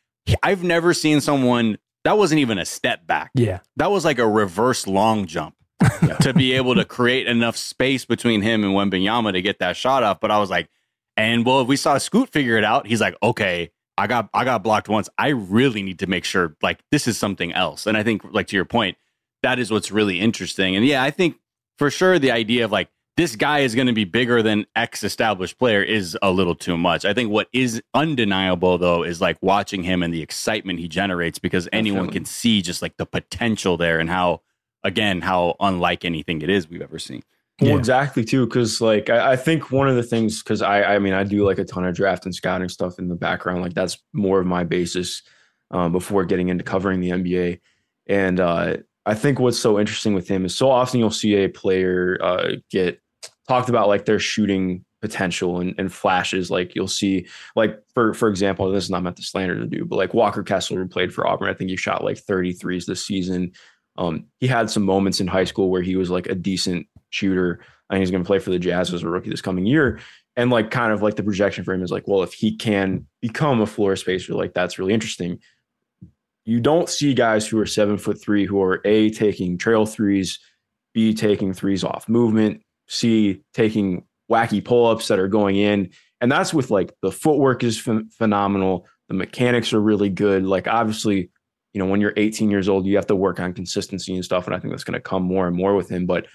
[0.42, 3.30] I've never seen someone that wasn't even a step back.
[3.34, 3.60] Yeah.
[3.76, 5.54] That was like a reverse long jump
[6.20, 10.02] to be able to create enough space between him and Wembanyama to get that shot
[10.02, 10.20] off.
[10.20, 10.68] But I was like,
[11.16, 14.44] and well, if we saw Scoot figure it out, he's like, okay, I got I
[14.44, 15.08] got blocked once.
[15.18, 17.86] I really need to make sure like this is something else.
[17.86, 18.96] And I think like to your point,
[19.42, 20.74] that is what's really interesting.
[20.76, 21.36] And yeah, I think
[21.78, 25.04] for sure the idea of like this guy is going to be bigger than X
[25.04, 27.04] established player is a little too much.
[27.04, 31.38] I think what is undeniable though is like watching him and the excitement he generates
[31.38, 34.40] because anyone can see just like the potential there and how
[34.82, 37.22] again how unlike anything it is we've ever seen.
[37.60, 37.76] Well, yeah.
[37.76, 41.12] exactly too, because like I, I, think one of the things, because I, I mean,
[41.12, 43.60] I do like a ton of draft and scouting stuff in the background.
[43.60, 45.22] Like that's more of my basis
[45.70, 47.60] um, before getting into covering the NBA.
[48.06, 51.48] And uh, I think what's so interesting with him is so often you'll see a
[51.48, 53.00] player uh, get
[53.46, 56.50] talked about like their shooting potential and, and, flashes.
[56.50, 59.84] Like you'll see, like for for example, this is not meant to slander to do,
[59.84, 63.04] but like Walker Kessler who played for Auburn, I think he shot like 33s this
[63.04, 63.52] season.
[63.96, 67.60] Um, he had some moments in high school where he was like a decent shooter.
[67.88, 70.00] I think he's going to play for the Jazz as a rookie this coming year.
[70.36, 73.06] And like kind of like the projection for him is like, well, if he can
[73.20, 75.40] become a floor spacer, like that's really interesting.
[76.44, 80.38] You don't see guys who are seven foot three who are A taking trail threes,
[80.94, 85.90] B taking threes off movement, C taking wacky pull-ups that are going in.
[86.20, 88.86] And that's with like the footwork is ph- phenomenal.
[89.08, 90.44] The mechanics are really good.
[90.44, 91.30] Like obviously,
[91.72, 94.46] you know, when you're 18 years old, you have to work on consistency and stuff.
[94.46, 96.06] And I think that's going to come more and more with him.
[96.06, 96.26] But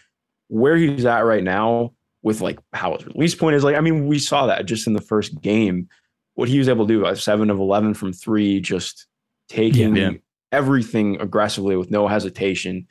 [0.47, 4.07] where he's at right now with like how his release point is like, I mean,
[4.07, 5.87] we saw that just in the first game,
[6.33, 9.07] what he was able to do, uh, seven of 11 from three, just
[9.47, 10.11] taking yeah,
[10.51, 12.87] everything aggressively with no hesitation.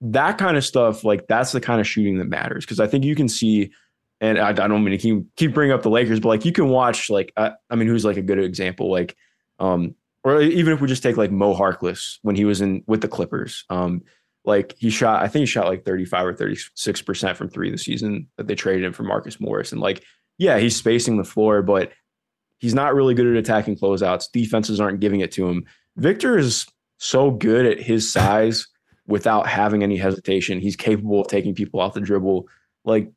[0.00, 2.66] That kind of stuff, like that's the kind of shooting that matters.
[2.66, 3.70] Cause I think you can see,
[4.20, 6.52] and I, I don't mean to keep, keep bringing up the Lakers, but like you
[6.52, 8.90] can watch, like, I, I mean, who's like a good example?
[8.90, 9.16] Like,
[9.58, 13.00] um, or even if we just take like Mo Harkless when he was in with
[13.00, 14.02] the Clippers, um,
[14.44, 18.28] like he shot, I think he shot like 35 or 36% from three this season
[18.36, 19.72] that they traded him for Marcus Morris.
[19.72, 20.04] And like,
[20.38, 21.92] yeah, he's spacing the floor, but
[22.58, 24.32] he's not really good at attacking closeouts.
[24.32, 25.64] Defenses aren't giving it to him.
[25.96, 26.66] Victor is
[26.98, 28.66] so good at his size
[29.06, 30.60] without having any hesitation.
[30.60, 32.48] He's capable of taking people off the dribble.
[32.84, 33.10] Like,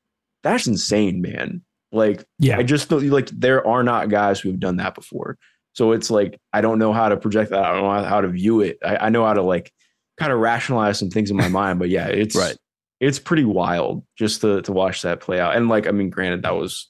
[0.44, 1.64] that's insane, man.
[1.92, 5.38] Like, yeah, I just feel like there are not guys who have done that before.
[5.74, 7.64] So it's like, I don't know how to project that.
[7.64, 8.78] I don't know how to view it.
[8.84, 9.72] I, I know how to like
[10.18, 11.80] kind of rationalize some things in my mind.
[11.80, 12.58] But yeah, it's right.
[13.00, 15.56] It's pretty wild just to to watch that play out.
[15.56, 16.90] And like, I mean, granted, that was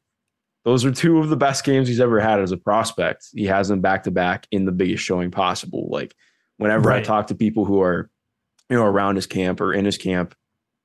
[0.63, 3.27] those are two of the best games he's ever had as a prospect.
[3.33, 5.88] He has them back to back in the biggest showing possible.
[5.89, 6.15] Like
[6.57, 7.01] whenever right.
[7.01, 8.09] I talk to people who are,
[8.69, 10.35] you know, around his camp or in his camp,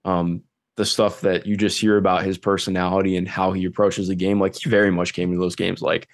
[0.05, 0.43] um,
[0.77, 4.41] the stuff that you just hear about his personality and how he approaches the game,
[4.41, 6.09] like he very much came to those games like,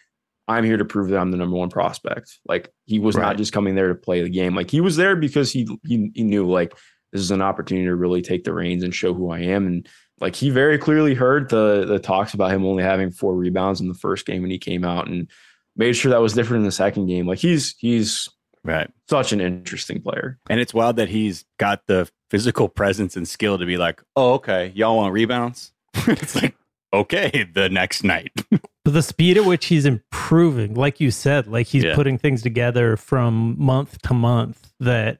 [0.48, 2.38] I'm here to prove that I'm the number one prospect.
[2.46, 3.22] Like he was right.
[3.22, 4.54] not just coming there to play the game.
[4.54, 6.74] Like he was there because he, he he knew like
[7.12, 9.66] this is an opportunity to really take the reins and show who I am.
[9.66, 9.88] And
[10.20, 13.88] like he very clearly heard the the talks about him only having four rebounds in
[13.88, 15.28] the first game when he came out and
[15.76, 17.26] made sure that was different in the second game.
[17.26, 18.28] Like he's he's
[18.62, 20.38] right such an interesting player.
[20.48, 24.34] And it's wild that he's got the physical presence and skill to be like, oh,
[24.34, 25.72] okay, y'all want rebounds?
[25.94, 26.54] it's like,
[26.92, 28.32] okay, the next night.
[28.86, 31.96] but the speed at which he's improving, like you said, like he's yeah.
[31.96, 35.18] putting things together from month to month that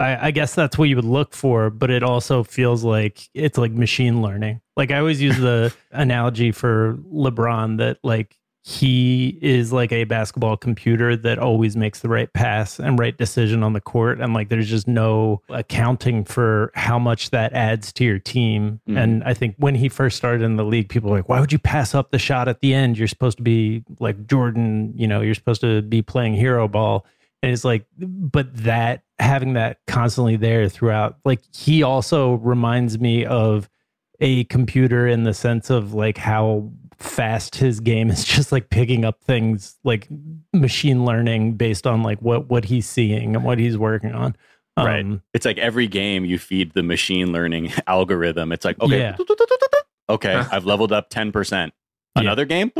[0.00, 3.58] I, I, guess that's what you would look for, but it also feels like it's
[3.58, 4.62] like machine learning.
[4.78, 10.56] Like I always use the analogy for LeBron that like he is like a basketball
[10.56, 14.20] computer that always makes the right pass and right decision on the court.
[14.20, 18.80] And like there's just no accounting for how much that adds to your team.
[18.88, 18.96] Mm-hmm.
[18.96, 21.52] and i think when he first started in the league people were like why would
[21.52, 22.98] you pass up the shot at the end?
[22.98, 27.04] You're supposed to be like jordan you know you're supposed to be playing hero ball.
[27.42, 33.24] And it's like but that having that constantly there throughout like he also reminds me
[33.24, 33.68] of
[34.20, 36.70] a computer in the sense of like how
[37.02, 40.08] fast his game is just like picking up things like
[40.52, 44.36] machine learning based on like what what he's seeing and what he's working on
[44.76, 48.98] um, right it's like every game you feed the machine learning algorithm it's like okay
[48.98, 49.16] yeah.
[50.08, 51.70] okay i've leveled up 10%
[52.16, 52.46] another yeah.
[52.46, 52.70] game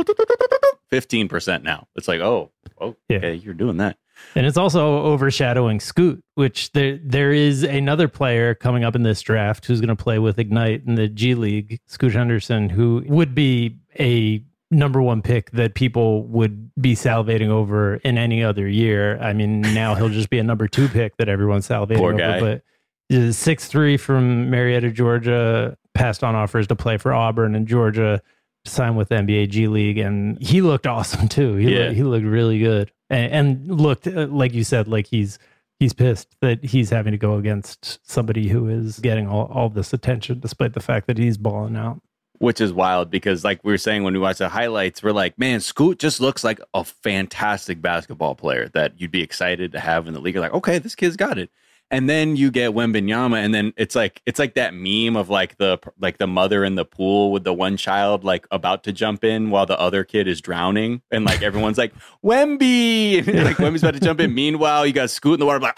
[0.91, 3.29] 15% now it's like oh okay yeah.
[3.29, 3.97] you're doing that
[4.35, 9.21] and it's also overshadowing Scoot, which there there is another player coming up in this
[9.21, 13.35] draft who's going to play with Ignite in the G League, Scoot Henderson, who would
[13.35, 19.19] be a number one pick that people would be salivating over in any other year.
[19.19, 22.37] I mean, now he'll just be a number two pick that everyone's salivating Poor guy.
[22.37, 22.61] over.
[23.09, 28.21] But six three from Marietta, Georgia, passed on offers to play for Auburn and Georgia,
[28.65, 31.55] signed with NBA G League, and he looked awesome too.
[31.55, 31.85] He yeah.
[31.85, 33.31] looked, he looked really good and,
[33.67, 35.39] and looked uh, like you said, like he's
[35.79, 39.93] he's pissed that he's having to go against somebody who is getting all, all this
[39.93, 42.01] attention despite the fact that he's balling out.
[42.39, 45.37] Which is wild because like we were saying when we watch the highlights we're like
[45.37, 50.07] man scoot just looks like a fantastic basketball player that you'd be excited to have
[50.07, 50.33] in the league.
[50.33, 51.49] You're like okay this kid's got it
[51.93, 55.57] and then you get Wembanyama, and then it's like it's like that meme of like
[55.57, 59.23] the like the mother in the pool with the one child like about to jump
[59.23, 61.93] in while the other kid is drowning, and like everyone's like
[62.25, 64.33] Wemby, like Wemby's about to jump in.
[64.33, 65.77] Meanwhile, you got Scoot in the water, like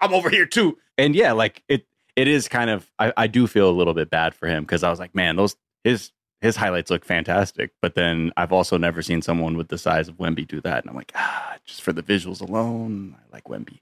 [0.00, 1.84] I'm over here too, and yeah, like it
[2.14, 4.84] it is kind of I, I do feel a little bit bad for him because
[4.84, 9.02] I was like, man, those his his highlights look fantastic, but then I've also never
[9.02, 11.92] seen someone with the size of Wemby do that, and I'm like, ah, just for
[11.92, 13.80] the visuals alone, I like Wemby.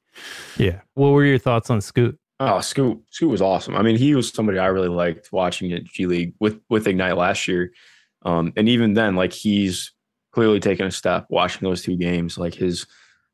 [0.56, 0.80] Yeah.
[0.94, 2.18] What were your thoughts on Scoot?
[2.40, 3.74] Oh, Scoot, Scoot was awesome.
[3.74, 7.16] I mean, he was somebody I really liked watching at G League with with Ignite
[7.16, 7.72] last year,
[8.22, 9.92] um, and even then, like he's
[10.32, 12.38] clearly taken a step watching those two games.
[12.38, 12.86] Like his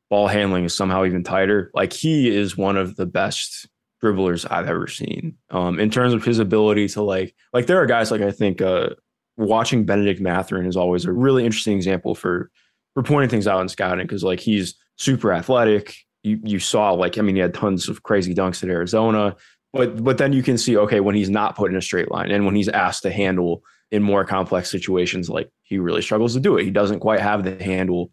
[0.09, 1.71] ball handling is somehow even tighter.
[1.75, 3.69] Like he is one of the best
[4.03, 5.37] dribblers I've ever seen.
[5.51, 8.63] Um, in terms of his ability to like, like there are guys like I think
[8.63, 8.91] uh,
[9.37, 12.51] watching Bennedict Mathurin is always a really interesting example for
[12.95, 15.97] for pointing things out in scouting because like he's super athletic.
[16.25, 19.37] You you saw like I mean he had tons of crazy dunks at Arizona,
[19.73, 22.31] but but then you can see okay when he's not put in a straight line
[22.31, 26.41] and when he's asked to handle in more complex situations like he really struggles to
[26.41, 26.65] do it.
[26.65, 28.11] He doesn't quite have the handle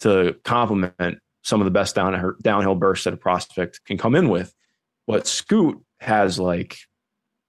[0.00, 4.28] to complement some of the best down downhill bursts that a prospect can come in
[4.28, 4.54] with.
[5.06, 6.76] But Scoot has like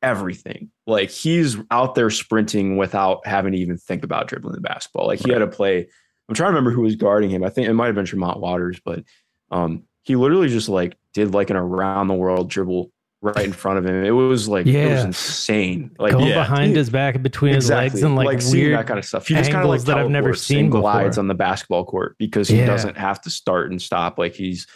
[0.01, 0.71] everything.
[0.88, 5.08] Like he's out there sprinting without having to even think about dribbling the basketball.
[5.08, 5.88] Like he had to play.
[6.28, 7.43] I'm trying to remember who was guarding him.
[7.43, 9.04] I think it might have been Tremont Waters, but
[9.51, 12.91] um, he literally just like did like an around the world dribble
[13.21, 14.03] right in front of him.
[14.03, 14.85] It was like yeah.
[14.85, 15.91] it was insane.
[15.97, 16.35] Like going yeah.
[16.35, 17.85] behind his back between exactly.
[17.85, 19.27] his legs and like, like weird that kind of stuff.
[19.27, 22.47] He just kind of like that I've never seen glides on the basketball court because
[22.47, 22.67] he yeah.
[22.67, 24.19] doesn't have to start and stop.
[24.19, 24.67] Like he's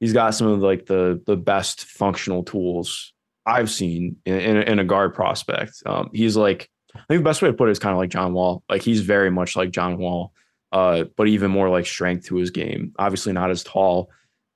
[0.00, 3.12] he's got some of like the the best functional tools
[3.46, 5.82] I've seen in, in, in a guard prospect.
[5.86, 8.10] Um, he's like, I think the best way to put it is kind of like
[8.10, 8.62] John Wall.
[8.68, 10.32] Like he's very much like John Wall,
[10.72, 12.92] uh, but even more like strength to his game.
[12.98, 14.10] Obviously not as tall,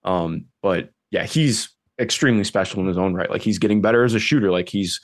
[0.09, 1.69] um, but yeah, he's
[2.01, 3.31] extremely special in his own right.
[3.31, 4.51] Like he's getting better as a shooter.
[4.51, 5.01] Like he's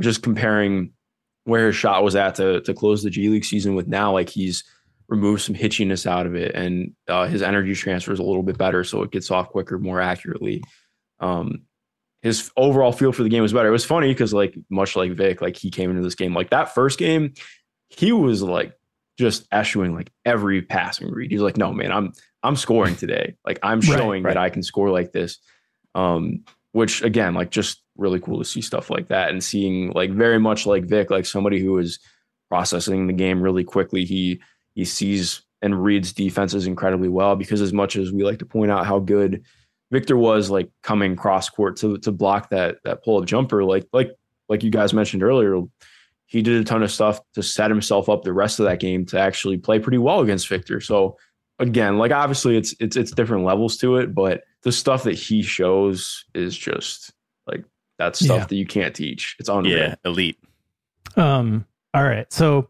[0.00, 0.92] just comparing
[1.44, 4.12] where his shot was at to to close the G League season with now.
[4.12, 4.64] Like he's
[5.08, 8.58] removed some hitchiness out of it, and uh, his energy transfer is a little bit
[8.58, 10.62] better, so it gets off quicker, more accurately.
[11.20, 11.62] Um,
[12.22, 13.68] his overall feel for the game was better.
[13.68, 16.50] It was funny because like much like Vic, like he came into this game like
[16.50, 17.34] that first game,
[17.88, 18.72] he was like
[19.16, 21.30] just eschewing like every passing read.
[21.30, 22.12] He's like, no man, I'm
[22.42, 23.36] I'm scoring today.
[23.44, 24.34] Like I'm showing right, right.
[24.34, 25.38] that I can score like this.
[25.94, 30.10] Um, which again, like just really cool to see stuff like that and seeing like
[30.10, 31.98] very much like Vic, like somebody who is
[32.48, 34.04] processing the game really quickly.
[34.04, 34.40] He
[34.74, 38.70] he sees and reads defenses incredibly well because as much as we like to point
[38.70, 39.44] out how good
[39.90, 43.86] Victor was like coming cross court to to block that that pull up jumper, like
[43.92, 44.12] like
[44.48, 45.60] like you guys mentioned earlier,
[46.26, 49.04] he did a ton of stuff to set himself up the rest of that game
[49.06, 50.80] to actually play pretty well against Victor.
[50.80, 51.16] So
[51.60, 55.42] again, like obviously it's it's it's different levels to it, but the stuff that he
[55.42, 57.12] shows is just
[57.46, 57.64] like
[57.98, 58.46] that stuff Yeah.
[58.46, 59.36] that you can't teach.
[59.38, 59.78] It's unreal.
[59.78, 60.38] Yeah, elite.
[61.16, 62.30] Um, all right.
[62.32, 62.68] So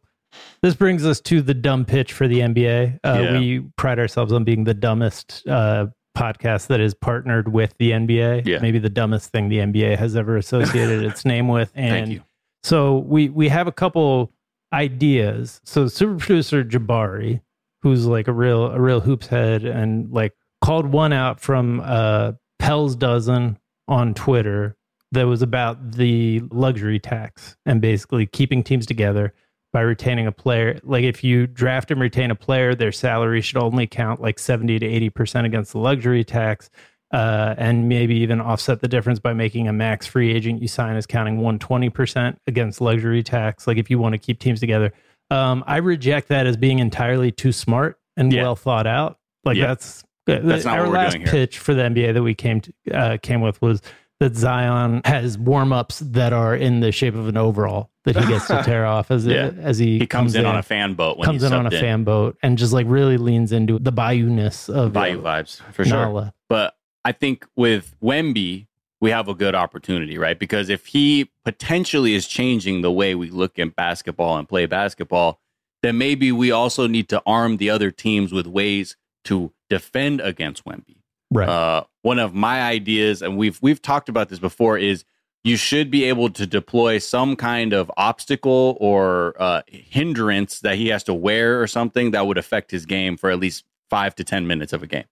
[0.62, 3.00] this brings us to the dumb pitch for the NBA.
[3.04, 3.38] Uh, Yeah.
[3.38, 5.86] We pride ourselves on being the dumbest uh,
[6.16, 8.46] podcast that is partnered with the NBA.
[8.46, 8.58] Yeah.
[8.60, 11.72] Maybe the dumbest thing the NBA has ever associated its name with.
[11.74, 12.22] And Thank you.
[12.62, 14.32] so we we have a couple
[14.72, 15.60] ideas.
[15.64, 17.40] So super producer Jabari,
[17.82, 22.32] who's like a real a real hoops head, and like called one out from uh,
[22.58, 23.58] Pell's dozen
[23.88, 24.76] on Twitter
[25.12, 29.34] that was about the luxury tax and basically keeping teams together
[29.72, 30.78] by retaining a player.
[30.82, 34.78] Like if you draft and retain a player, their salary should only count like 70
[34.80, 36.70] to 80% against the luxury tax.
[37.12, 40.94] Uh, and maybe even offset the difference by making a max free agent you sign
[40.94, 43.66] as counting 120% against luxury tax.
[43.66, 44.92] Like if you want to keep teams together,
[45.30, 48.42] um, I reject that as being entirely too smart and Yeah.
[48.42, 49.18] well thought out.
[49.44, 49.68] Like Yeah.
[49.68, 51.30] that's That's not our what we're last doing here.
[51.32, 53.80] pitch for the NBA that we came to, uh, came with was
[54.20, 58.26] that Zion has warm ups that are in the shape of an overall that he
[58.28, 59.50] gets to tear off as Yeah.
[59.60, 61.80] as he, He comes in on a fan boat when comes in on a subbed
[61.80, 66.32] fan boat and just like really leans into the bayou-ness of Bayou vibes for sure.
[66.48, 66.74] But
[67.04, 68.66] I think with Wemby,
[69.00, 70.38] we have a good opportunity, right?
[70.38, 75.40] Because if he potentially is changing the way we look at basketball and play basketball,
[75.82, 80.64] then maybe we also need to arm the other teams with ways to defend against
[80.64, 80.96] Wemby.
[81.30, 81.48] Right.
[81.48, 85.04] Uh, one of my ideas, and we've we've talked about this before, is
[85.44, 90.88] you should be able to deploy some kind of obstacle or uh, hindrance that he
[90.88, 94.24] has to wear or something that would affect his game for at least five to
[94.24, 95.04] ten minutes of a game.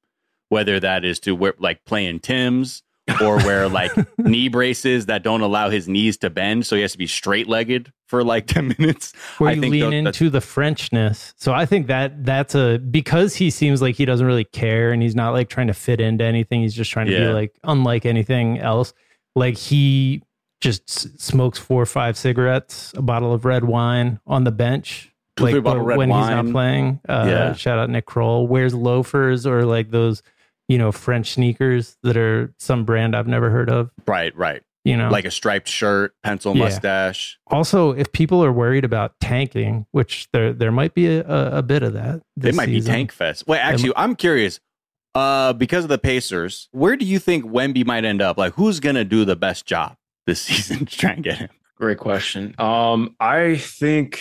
[0.51, 2.83] Whether that is to wear like playing Tim's
[3.23, 6.93] or wear like knee braces that don't allow his knees to bend, so he has
[6.93, 9.13] to be straight legged for like ten minutes.
[9.39, 11.35] where I you think lean into the Frenchness.
[11.37, 15.03] So I think that that's a because he seems like he doesn't really care and
[15.03, 16.63] he's not like trying to fit into anything.
[16.63, 18.93] He's just trying to be like unlike anything else.
[19.37, 20.23] Like he
[20.61, 25.13] just s- smokes four or five cigarettes, a bottle of red wine on the bench.
[25.39, 27.01] Like when when he's not playing.
[27.09, 27.53] Uh, Yeah.
[27.53, 28.49] Shout out Nick Kroll.
[28.49, 30.21] Wears loafers or like those,
[30.69, 33.91] you know, French sneakers that are some brand I've never heard of.
[34.07, 36.65] right, right, You know, like a striped shirt, pencil Yeah.
[36.65, 37.39] mustache.
[37.49, 41.63] also if people are worried about tanking, which there there might be a, a, a
[41.63, 42.23] bit of that.
[42.37, 42.93] They might season.
[42.93, 43.47] be tank fest.
[43.47, 44.61] Wait, actually, I'm curious.
[45.15, 48.37] Uh, because of the Pacers, where do you think Wemby might end up?
[48.39, 49.97] Like, who's gonna do the best job
[50.27, 51.49] this season to try and get him?
[51.77, 52.55] Great question.
[52.59, 54.21] Um, I think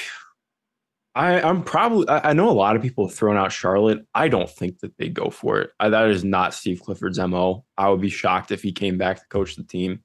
[1.17, 2.07] I, I'm probably.
[2.07, 4.05] I, I know a lot of people have thrown out Charlotte.
[4.13, 5.71] I don't think that they go for it.
[5.79, 7.65] I, that is not Steve Clifford's mo.
[7.77, 10.01] I would be shocked if he came back to coach the team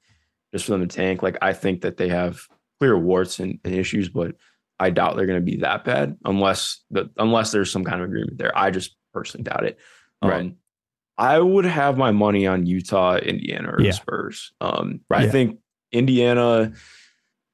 [0.53, 1.23] just for them to tank.
[1.23, 2.41] Like I think that they have
[2.81, 4.37] clear warts and, and issues, but
[4.81, 8.09] I doubt they're going to be that bad unless the unless there's some kind of
[8.09, 8.57] agreement there.
[8.57, 9.79] I just personally doubt it.
[10.23, 10.41] Right.
[10.41, 10.57] Um,
[11.19, 13.93] I would have my money on Utah, Indiana, or Yeah.
[13.93, 14.53] Spurs.
[14.63, 15.31] Um, I Yeah.
[15.31, 15.59] think
[15.93, 16.73] Indiana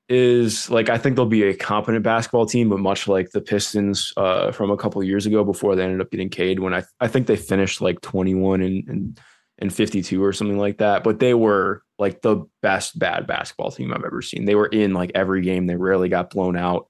[0.08, 4.12] is like I think they'll be a competent basketball team, but much like the Pistons
[4.16, 6.84] uh, from a couple of years ago before they ended up getting Cade, when I
[7.00, 9.20] I think they finished like 21 and and
[9.58, 11.04] and 52 or something like that.
[11.04, 14.44] But they were like the best bad basketball team I've ever seen.
[14.44, 15.66] They were in like every game.
[15.66, 16.88] They rarely got blown out.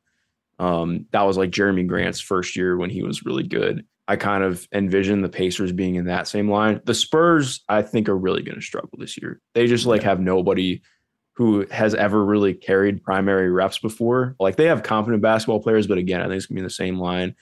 [0.58, 3.86] Um, that was like Jerami Grant's first year when he was really good.
[4.06, 6.80] I kind of envision the Pacers being in that same line.
[6.84, 9.40] The Spurs, I think, are really going to struggle this year.
[9.54, 10.82] They just like have nobody
[11.38, 14.34] who has ever really carried primary reps before.
[14.40, 16.70] Like they have competent basketball players, but again, I think it's gonna be in the
[16.70, 17.36] same line.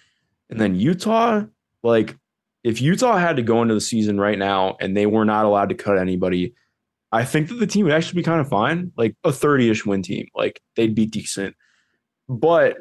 [0.50, 1.44] And then Utah,
[1.82, 2.14] like
[2.62, 5.70] if Utah had to go into the season right now and they were not allowed
[5.70, 6.52] to cut anybody,
[7.10, 10.02] I think that the team would actually be kind of fine, like a 30-ish win
[10.02, 10.28] team.
[10.34, 11.56] Like they'd be decent.
[12.28, 12.76] But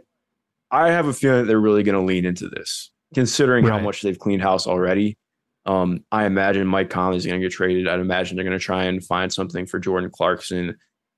[0.69, 4.01] I have a feeling that they're really going to lean into this, considering how much
[4.01, 5.17] they've cleaned house already.
[5.65, 7.87] Um, I imagine Mike Conley's going to get traded.
[7.87, 10.75] I'd imagine they're going to try and find something for Jordan Clarkson,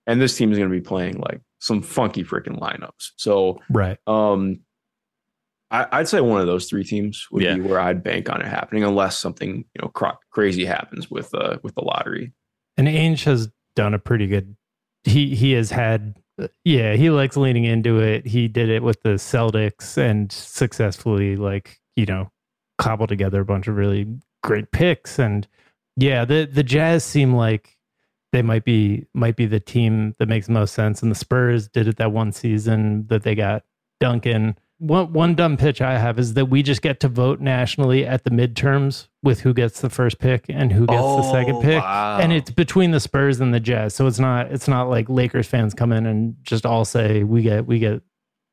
[0.07, 3.11] and this team is going to be playing like some funky freaking lineups.
[3.17, 3.97] So, Right.
[4.07, 4.61] um,
[5.69, 7.55] I, I'd say one of those three teams would Yeah.
[7.55, 11.33] be where I'd bank on it happening, unless something you know cra- crazy happens with
[11.35, 12.31] uh with the lottery.
[12.77, 14.55] And Ainge has done a pretty good.
[15.03, 16.15] He he has had.
[16.63, 18.27] Yeah, he likes leaning into it.
[18.27, 22.29] He did it with the Celtics and successfully, like you know,
[22.77, 24.05] cobbled together a bunch of really
[24.43, 25.17] great picks.
[25.19, 25.47] And
[25.95, 27.75] yeah, the the Jazz seem like
[28.31, 31.01] they might be might be the team that makes most sense.
[31.01, 33.63] And the Spurs did it that one season that they got
[33.99, 34.57] Duncan.
[34.79, 38.25] One one dumb pitch I have is that we just get to vote nationally at
[38.25, 41.81] the midterms with who gets the first pick and who gets the second Oh, pick,
[41.81, 42.19] wow.
[42.19, 43.95] and it's between the Spurs and the Jazz.
[43.95, 47.41] So it's not it's not like Lakers fans come in and just all say we
[47.41, 48.03] get we get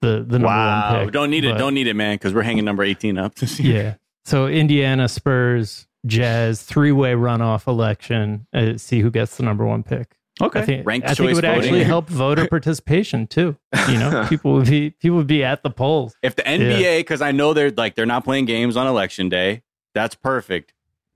[0.01, 0.95] the the number Wow.
[0.97, 1.12] one pick.
[1.12, 1.59] Don't need it.
[1.59, 3.83] Don't need it, man, because we're hanging number 18 up this year.
[3.83, 3.95] yeah.
[4.25, 8.47] So Indiana, Spurs, Jazz, three way runoff election.
[8.53, 10.17] Uh, see who gets the number one pick.
[10.41, 10.61] Okay.
[10.61, 13.57] I think, Ranked I think it choice would actually help voter participation too.
[13.89, 16.17] You know, people would be people would be at the polls.
[16.23, 19.63] If the NBA, because I know they're like they're not playing games on election day,
[19.95, 20.73] that's perfect.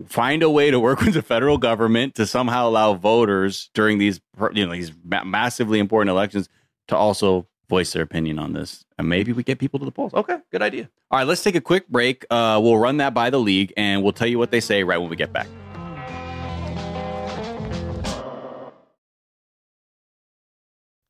[0.06, 4.20] Find a way to work with the federal government to somehow allow voters during these
[4.52, 6.48] you know these massively important elections
[6.86, 10.14] to also voice their opinion on this, and maybe we get people to the polls.
[10.14, 10.88] Okay, good idea.
[11.10, 12.24] All right, let's take a quick break.
[12.30, 14.98] Uh, we'll run that by the league, and we'll tell you what they say right
[14.98, 15.48] when we get back.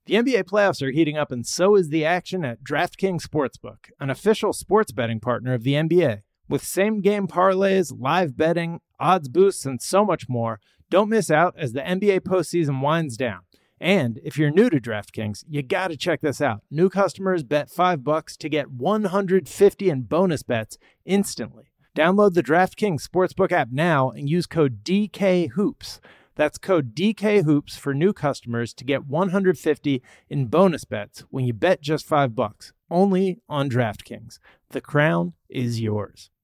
[0.07, 4.09] The NBA playoffs are heating up, and so is the action at DraftKings Sportsbook, an
[4.09, 6.23] official sports betting partner of the NBA.
[6.49, 11.55] With same game parlays, live betting, odds boosts, and so much more, don't miss out
[11.59, 13.41] as the NBA postseason winds down.
[13.81, 16.63] And if you're new to DraftKings, you got to check this out.
[16.71, 21.71] New customers bet 5 bucks to get 150 in bonus bets instantly.
[21.97, 26.01] Download the DraftKings Sportsbook app now and use code DKHOOPS.
[26.35, 31.81] That's code DKHOOPS for new customers to get 150 in bonus bets when you bet
[31.81, 32.73] just 5 bucks.
[32.91, 34.39] Only on DraftKings.
[34.71, 36.31] The crown is yours.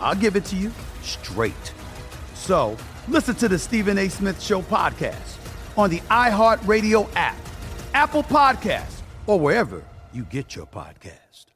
[0.00, 0.70] I'll give it to you
[1.02, 1.72] straight.
[2.34, 2.76] So
[3.08, 4.08] listen to the Stephen A.
[4.08, 5.36] Smith Show podcast
[5.76, 7.36] on the iHeartRadio app,
[7.94, 9.82] Apple Podcasts, or wherever
[10.12, 11.46] you get your podcast.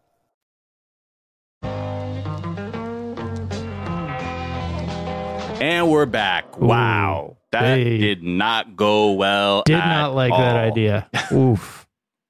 [5.62, 6.58] And we're back.
[6.58, 7.36] wow.
[7.52, 7.98] That hey.
[7.98, 9.64] did not go well.
[9.66, 11.08] Did at not like that idea.
[11.32, 11.79] Oof.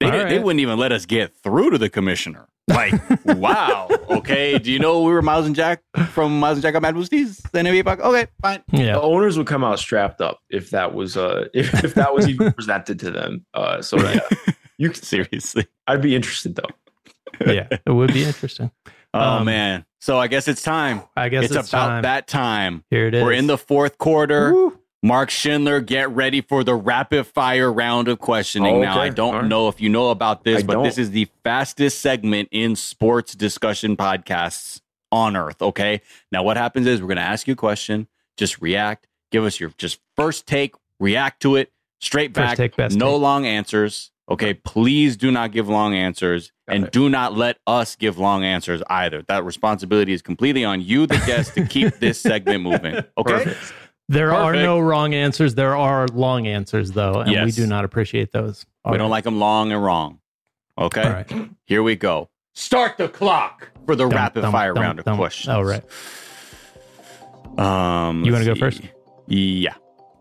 [0.00, 2.48] They, All did, they wouldn't even let us get through to the commissioner.
[2.68, 2.94] Like,
[3.24, 3.88] wow.
[4.08, 4.58] Okay.
[4.58, 7.42] Do you know we were Miles and Jack from Miles and Jack on Mad Boosties?
[7.50, 8.00] The NBA podcast?
[8.00, 8.62] Okay, fine.
[8.72, 8.94] Yeah.
[8.94, 12.28] The owners would come out strapped up if that was uh if, if that was
[12.28, 13.44] even presented to them.
[13.54, 14.20] Uh, so yeah,
[14.78, 15.66] you Seriously.
[15.86, 17.52] I'd be interested though.
[17.52, 17.68] yeah.
[17.70, 18.70] It would be interesting.
[19.12, 19.84] Oh, Um, man.
[20.00, 21.02] So I guess it's time.
[21.16, 22.02] I guess it's, it's, about time.
[22.02, 22.84] that time.
[22.90, 23.22] Here it is.
[23.22, 24.70] We're in the fourth quarter.
[25.02, 28.76] Mark Schindler, get ready for the rapid fire round of questioning.
[28.76, 29.44] Oh, Now, I don't right.
[29.46, 31.02] know if you know about this, I but this don't.
[31.04, 34.80] is the fastest segment in sports discussion podcasts
[35.10, 35.62] on earth.
[35.62, 36.02] Okay.
[36.30, 39.58] Now, what happens is we're going to ask you a question, just react, give us
[39.58, 43.20] your just first take, react to it, straight back, take, no take.
[43.22, 44.10] long answers.
[44.30, 44.52] Okay.
[44.54, 46.92] Please do not give long answers Got and it.
[46.92, 49.22] do not let us give long answers either.
[49.22, 53.02] That responsibility is completely on you, the guest, to keep this segment moving.
[53.18, 53.32] Okay.
[53.44, 53.72] Perfect.
[54.10, 55.54] There are no wrong answers.
[55.54, 58.66] There are long answers, though, and we do not appreciate those.
[58.90, 60.18] We don't like them long and wrong.
[60.76, 61.02] Okay.
[61.02, 61.32] All right.
[61.66, 62.28] Here we go.
[62.54, 65.48] Start the clock for the Dum, rapid dum, fire dum, round of questions.
[65.48, 65.84] All right.
[67.58, 68.80] Um, You wanna go first?
[69.26, 69.74] Yeah.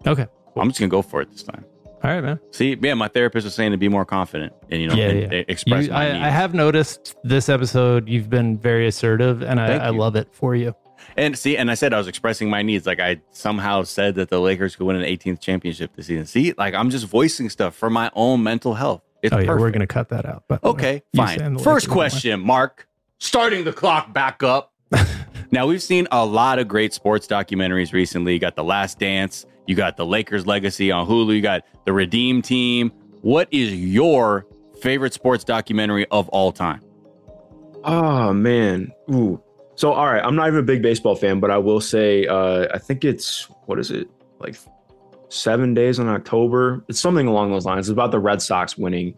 [0.06, 0.28] Okay.
[0.56, 1.66] I'm just gonna go for it this time.
[2.04, 2.40] All right, man.
[2.52, 5.32] See, yeah, my therapist was saying to be more confident and you know yeah, and-
[5.34, 5.44] yeah.
[5.48, 6.06] express You- I.
[6.28, 8.08] I have noticed this episode.
[8.08, 10.76] You've been very assertive, and I, I love it for you.
[11.18, 12.86] And see, and I said I was expressing my needs.
[12.86, 16.26] Like I somehow said that the Lakers could win an 18th championship this season.
[16.26, 19.02] See, like I'm just voicing stuff for my own mental health.
[19.22, 20.44] It's oh yeah, we're gonna cut that out.
[20.48, 21.58] But uh, Okay, fine.
[21.60, 22.88] First question, Mark.
[23.18, 24.72] Starting the clock back up.
[25.52, 28.34] now we've seen a lot of great sports documentaries recently.
[28.34, 29.46] You got The Last Dance.
[29.68, 31.36] You got The Lakers Legacy on Hulu.
[31.36, 32.92] You got The Redeem Team.
[33.22, 34.48] What is your
[34.82, 36.82] favorite sports documentary of all time?
[37.84, 38.92] Oh man.
[39.12, 39.44] Ooh.
[39.80, 42.68] So all right, I'm not even a big baseball fan, but I will say uh
[42.74, 44.10] I think it's what is it?
[44.38, 44.58] Like
[45.30, 46.84] 7 days in October.
[46.90, 47.88] It's something along those lines.
[47.88, 49.16] It's about the Red Sox winning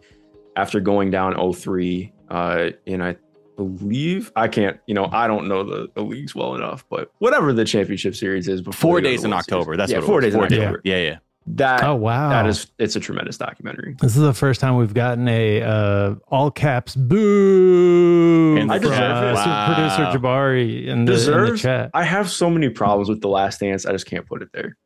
[0.54, 3.16] after going down 0-3 uh and I
[3.56, 7.52] believe I can't, you know, I don't know the, the leagues well enough, but whatever
[7.52, 9.64] the championship series is before Four they go to days in October.
[9.64, 9.78] Series.
[9.78, 10.58] That's yeah, what it four days in Four days.
[10.60, 10.80] October.
[10.84, 11.18] Yeah, yeah.
[11.46, 12.28] That Oh, wow.
[12.30, 13.96] that is it's a tremendous documentary.
[14.00, 18.90] This is the first time we've gotten a uh, all caps boo In the from
[18.90, 19.10] chat.
[19.10, 19.74] uh, Wow.
[19.74, 21.90] producer Jabari in the, in the chat.
[21.94, 23.86] I have so many problems with the last dance.
[23.86, 24.76] I just can't put it there.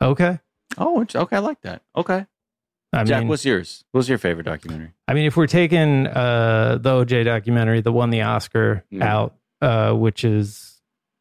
[0.00, 0.40] Okay,
[0.78, 1.36] Oh, okay.
[1.36, 1.82] I like that.
[1.96, 2.26] Okay.
[2.94, 3.84] I Jack, mean, what's yours?
[3.92, 4.92] What's your favorite documentary?
[5.08, 9.02] I mean, if we're taking uh, the OJ documentary the one the Oscar Mm.
[9.02, 10.71] out, uh, which is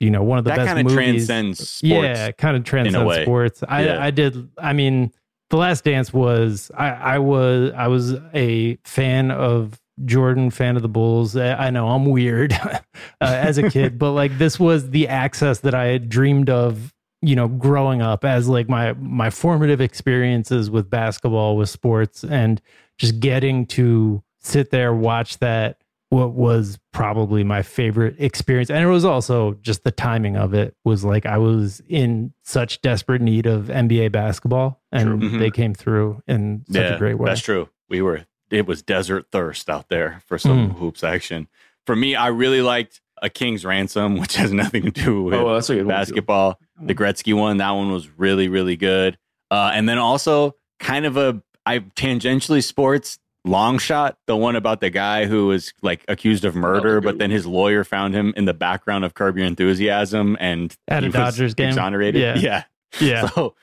[0.02, 1.28] you know one of the that best kind of movies.
[1.28, 1.84] transcends sports.
[1.84, 3.64] Yeah, kind of transcends sports.
[3.68, 4.04] I, Yeah.
[4.04, 4.49] I did.
[4.58, 5.14] I mean,
[5.52, 6.72] the Last Dance was.
[6.76, 7.72] I, I was.
[7.76, 11.36] I was a fan of Jordan, fan of the Bulls.
[11.36, 12.80] I I know I'm weird uh,
[13.22, 16.93] as a kid, but like this was the access that I had dreamed of.
[17.24, 22.60] You know, growing up as like my my formative experiences with basketball, with sports, and
[22.97, 25.81] just getting to sit there watch that
[26.12, 30.76] what was probably my favorite experience and it was also just the timing of it
[30.86, 35.30] was like i was in such desperate need of nba basketball and True.
[35.30, 35.39] Mhm.
[35.39, 37.70] they came through in such a great way That's true.
[37.89, 40.78] We were it was desert thirst out there for some Mm.
[40.78, 41.47] hoops action.
[41.86, 45.53] For me, I really liked A King's Ransom, which has nothing to do with Oh,
[45.53, 45.99] that's a good one, too.
[45.99, 46.59] basketball.
[46.82, 49.18] The Gretzky one, that one was really, really good.
[49.49, 54.82] Uh, and then also kind of a I tangentially sports long shot, the one about
[54.82, 58.46] the guy who was like accused of murder, but then his lawyer found him in
[58.46, 61.70] the background of Curb Your Enthusiasm and At a Dodgers game?
[61.70, 62.22] exonerated.
[62.22, 62.36] Yeah.
[62.38, 62.64] yeah.
[63.00, 63.56] yeah So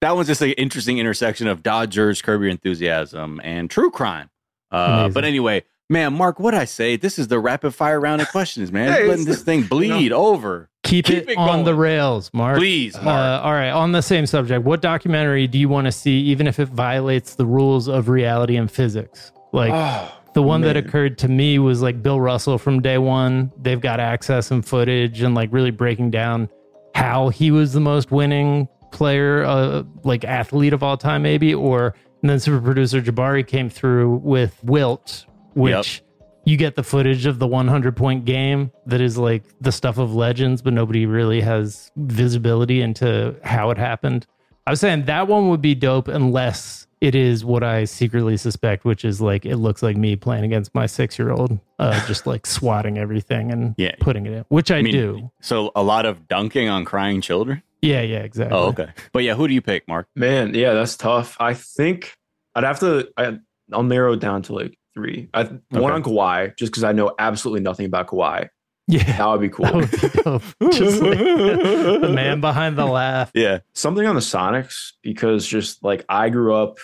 [0.00, 4.30] that was just an interesting intersection of Dodgers, Curb Your Enthusiasm, and true crime.
[4.70, 4.76] Uh,
[5.06, 5.12] Amazing.
[5.14, 6.96] but anyway, man, Mark, what I say?
[6.96, 8.92] This is the rapid fire round of questions, man.
[8.92, 10.68] Hey, Letting it's- this thing bleed over.
[10.84, 13.44] Keep, Keep it, it on the rails mark Please, Uh, Mark.
[13.44, 16.58] all right on the same subject what documentary do you want to see even if
[16.60, 21.28] it violates the rules of reality and physics like Oh, The one that occurred to
[21.28, 23.52] me was like Bill Russell from day one.
[23.62, 26.48] They've got access and footage and like really breaking down
[26.96, 31.54] how he was the most winning player, uh, like athlete of all time, maybe.
[31.54, 35.24] Or and then super producer Jabari came through with Wilt,
[35.54, 36.02] which
[36.44, 40.14] you get the footage of the 100 point game that is like the stuff of
[40.14, 44.26] legends, but nobody really has visibility into how it happened.
[44.66, 48.84] I was saying that one would be dope unless it is what I secretly suspect,
[48.86, 52.26] which is like it looks like me playing against my six year old, uh, just
[52.26, 53.94] like swatting everything and Yeah.
[54.00, 55.30] putting it in, which I, I mean, do.
[55.42, 57.62] So a lot of dunking on crying children.
[57.82, 58.56] Yeah, yeah, exactly.
[58.56, 58.88] Oh, okay.
[59.12, 60.06] But yeah, who do you pick, Mark?
[60.16, 61.36] Man, yeah, that's tough.
[61.38, 62.16] I think
[62.54, 63.08] I'd have to.
[63.18, 63.38] I,
[63.70, 65.28] I'll narrow it down to like three.
[65.34, 68.48] I, One on Kawhi, just because I know absolutely nothing about Kawhi.
[68.86, 69.72] Yeah, That would be cool.
[69.72, 69.96] would be.
[70.72, 73.30] Just like the man behind the laugh.
[73.34, 73.60] Yeah.
[73.72, 76.76] Something on the Sonics because just like I grew up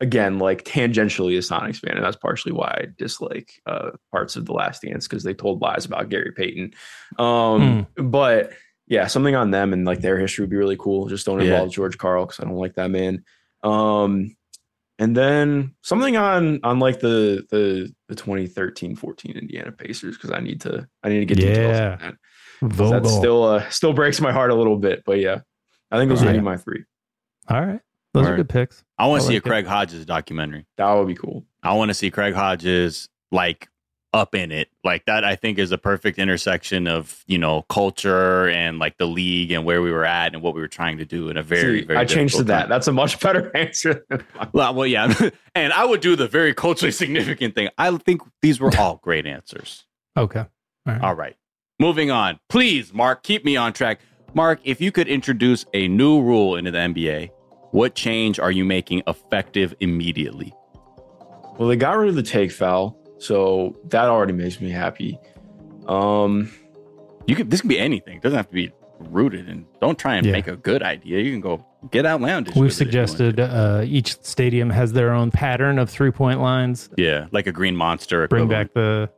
[0.00, 4.46] again, like tangentially a Sonics fan, and that's partially why I dislike uh, parts of
[4.46, 6.72] The Last Dance because they told lies about Gary Payton.
[7.18, 8.52] Um, But
[8.86, 11.06] yeah, something on them and like their history would be really cool.
[11.08, 11.52] Just don't Yeah.
[11.52, 13.24] involve George Karl because I don't like that man.
[13.62, 14.34] Um,
[15.02, 20.60] and then something on on like the the the 2013-14 Indiana Pacers because I need
[20.62, 22.14] to I need to get details on that.
[22.62, 22.90] Vogel.
[23.00, 25.40] That still uh, still breaks my heart a little bit, but yeah,
[25.90, 26.40] I think those would Yeah.
[26.40, 26.84] be my three.
[27.48, 27.80] All right.
[28.14, 28.36] Those are Word.
[28.36, 28.84] good picks.
[28.98, 29.50] I want to see like a it.
[29.50, 30.66] Craig Hodges documentary.
[30.76, 31.44] That would be cool.
[31.62, 33.68] I want to see Craig Hodges like
[34.12, 34.68] up in it.
[34.84, 39.06] Like that I think is a perfect intersection of, you know, culture and like the
[39.06, 41.42] league and where we were at and what we were trying to do in a
[41.42, 42.60] very, See, very I changed to that.
[42.62, 42.68] time.
[42.68, 44.04] That's a much better answer.
[44.52, 45.12] Well, well, yeah.
[45.54, 47.68] and I would do the very culturally significant thing.
[47.78, 49.84] I think these were all great answers.
[50.16, 50.40] Okay.
[50.40, 50.48] All
[50.86, 51.00] right.
[51.02, 51.36] All right.
[51.78, 52.38] Moving on.
[52.48, 54.00] Please, Mark, keep me on track.
[54.34, 57.30] Mark, if you could introduce a new rule into the NBA,
[57.70, 60.54] what change are you making effective immediately?
[61.58, 65.18] Well, they got rid of the take foul, so that already makes me happy.
[65.86, 66.50] Um,
[67.26, 68.16] you could this can be anything.
[68.16, 70.32] It doesn't have to be rooted and don't try and Yeah.
[70.32, 71.20] make a good idea.
[71.20, 72.54] You can go get out outlandish.
[72.54, 73.10] We've with it if you want.
[73.10, 76.90] suggested uh, each stadium has their own pattern of three point lines.
[76.96, 78.26] Yeah, like a green monster.
[78.28, 79.08] Bring back the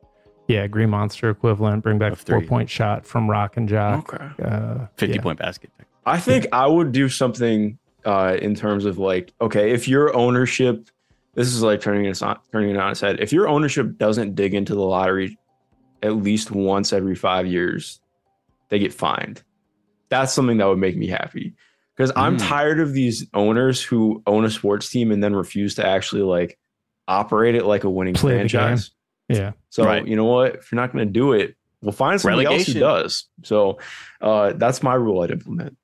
[0.48, 1.82] yeah Green Monster equivalent.
[1.82, 4.12] Bring back Of the four point shot from Rock and Jock.
[4.12, 4.42] Okay.
[4.42, 5.22] Uh, 50 yeah.
[5.22, 5.70] point basket.
[6.06, 10.90] I think I would do something uh, in terms of like, okay, if your ownership,
[11.34, 13.20] this is like turning it on, turning it on its head.
[13.20, 15.38] If your ownership doesn't dig into the lottery
[16.02, 18.00] at least once every five years,
[18.68, 19.42] they get fined.
[20.10, 21.54] That's something that would make me happy
[21.96, 22.48] because I'm Mm.
[22.48, 26.58] tired of these owners who own a sports team and then refuse to actually like
[27.08, 28.90] operate it like a winning Play franchise.
[29.28, 29.52] Yeah.
[29.70, 30.06] So Right.
[30.06, 30.56] you know what?
[30.56, 33.26] If you're not going to do it, we'll find somebody else who does.
[33.42, 33.78] So
[34.20, 35.76] uh, that's my rule I'd implement.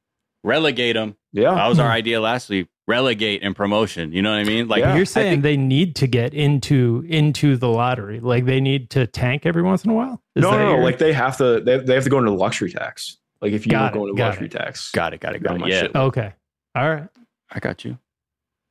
[0.43, 1.17] Relegate them.
[1.33, 1.55] Yeah.
[1.55, 2.69] That was our idea last week.
[2.89, 4.13] Relegate and promotion.
[4.13, 4.67] You know what I mean?
[4.69, 4.97] Like Yeah.
[4.97, 9.07] You're saying think- they need to get into into the lottery, like they need to
[9.07, 10.21] tank every once in a while.
[10.35, 10.71] Is no, no, no.
[10.77, 13.19] your- Like they have to, they, they have to go into luxury tax.
[13.41, 14.53] Like if you Got don't go it, into got luxury it.
[14.53, 15.73] tax, got it, got it, you're got it.
[15.73, 15.95] Yeah, shit.
[15.97, 16.33] okay,
[16.75, 17.09] all right,
[17.51, 17.97] I got you.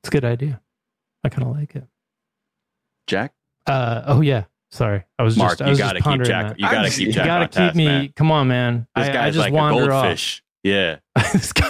[0.04, 0.60] it's a good idea.
[1.24, 1.86] I kind of like it.
[3.08, 3.34] Jack,
[3.66, 6.28] Uh, oh yeah, sorry, I was Mark, just I you was gotta just keep pondering
[6.30, 6.48] Jack.
[6.50, 6.60] that.
[6.60, 7.24] You gotta I'm- keep you Jack.
[7.24, 7.86] You gotta keep task, me.
[7.86, 8.14] man.
[8.16, 8.88] Come on, man.
[8.96, 10.38] This I, I guy's just like a wander goldfish.
[10.38, 10.49] Off.
[10.64, 11.70] This guy-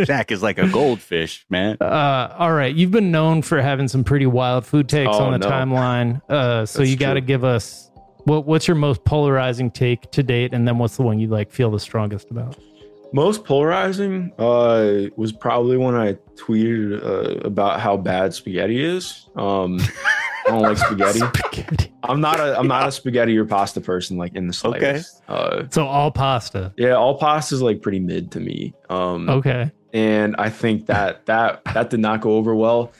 [0.04, 1.76] Jack is like a goldfish, man.
[1.80, 5.32] Uh, all right, you've been known for having some pretty wild food takes Oh, on
[5.32, 5.48] the no.
[5.50, 6.20] timeline.
[6.28, 7.90] Uh, so That's you got to give us
[8.24, 11.50] what what's your most polarizing take to date, and then what's the one you like
[11.50, 12.56] feel the strongest about?
[13.12, 19.26] Most polarizing uh, was probably when I tweeted uh, about how bad spaghetti is.
[19.34, 19.80] Um,
[20.48, 21.18] I don't like spaghetti.
[21.20, 21.92] Spaghetti.
[22.02, 24.78] I'm not a I'm not a spaghetti or pasta person like in the Okay.
[24.80, 25.22] slightest.
[25.28, 26.72] Uh, So all pasta.
[26.76, 28.74] yeah, all pasta is like pretty mid to me.
[28.88, 29.70] Um, Okay.
[29.92, 32.92] and I think that that that did not go over well.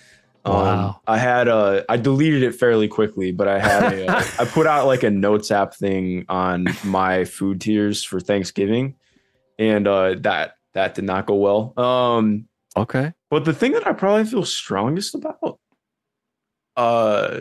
[0.45, 1.01] Um, Wow.
[1.07, 4.67] I had uh, I deleted it fairly quickly, but I had a, uh, I put
[4.67, 8.95] out like a notes app thing on my food tiers for Thanksgiving,
[9.59, 11.79] and uh, that that did not go well.
[11.79, 12.47] Um,
[12.77, 13.13] Okay.
[13.31, 15.59] but the thing that I probably feel strongest about,
[16.79, 17.41] uh,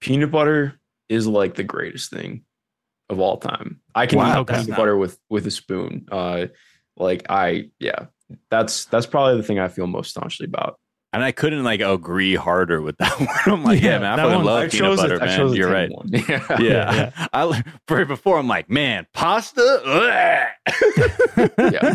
[0.00, 2.44] peanut butter is like the greatest thing
[3.08, 3.80] of all time.
[3.94, 6.06] I can Wow, eat peanut not- butter with with a spoon.
[6.10, 6.46] Uh,
[6.96, 8.06] like I yeah,
[8.50, 10.78] that's that's probably the thing I feel most staunchly about.
[11.16, 13.28] And I couldn't like agree harder with that one.
[13.46, 15.22] I'm like, Yeah, yeah, man, I fucking love I peanut chose butter, it.
[15.22, 15.52] I man.
[15.54, 15.90] You're right.
[15.90, 16.10] one.
[16.12, 16.52] Yeah.
[16.60, 17.26] Yeah.
[17.32, 19.62] I for before I'm like, man, pasta.
[21.58, 21.94] Yeah.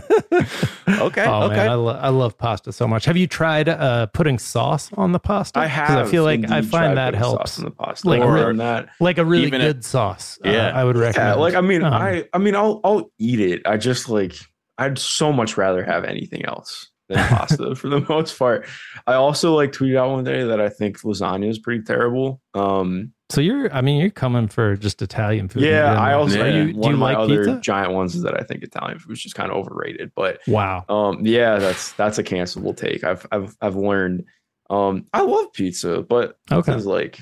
[0.88, 1.26] okay.
[1.26, 1.56] Oh okay.
[1.56, 3.06] man, I, lo- I love pasta so much.
[3.06, 5.60] Have you tried uh, putting sauce on the pasta?
[5.60, 6.08] I have.
[6.08, 7.58] I feel like I find that helps.
[7.58, 8.10] in the pasta.
[8.10, 8.90] Like, Or really- on that.
[9.00, 10.40] Like a really good sauce.
[10.46, 10.72] Uh, Yeah.
[10.74, 11.36] I would recommend.
[11.36, 13.62] Yeah, like I mean, Um, I I mean, I'll I'll eat it.
[13.66, 14.36] I just like
[14.78, 18.66] I'd so much rather have anything else than pasta for the most part.
[19.08, 22.42] I also like tweeted out one day that I think lasagna is pretty terrible.
[22.54, 25.64] Um, So you're, I mean, you're coming for just Italian food.
[25.64, 25.94] yeah.
[26.00, 26.64] I also Yeah.
[26.66, 27.60] You, one do you of my like other pizza?
[27.62, 30.12] giant ones is that I think Italian food is just kind of overrated.
[30.16, 30.86] But Wow.
[30.90, 33.04] um, yeah, that's that's a cancelable take.
[33.04, 34.26] I've I've I've learned.
[34.70, 36.74] Um, I love pizza, but Okay.
[36.74, 37.20] it's like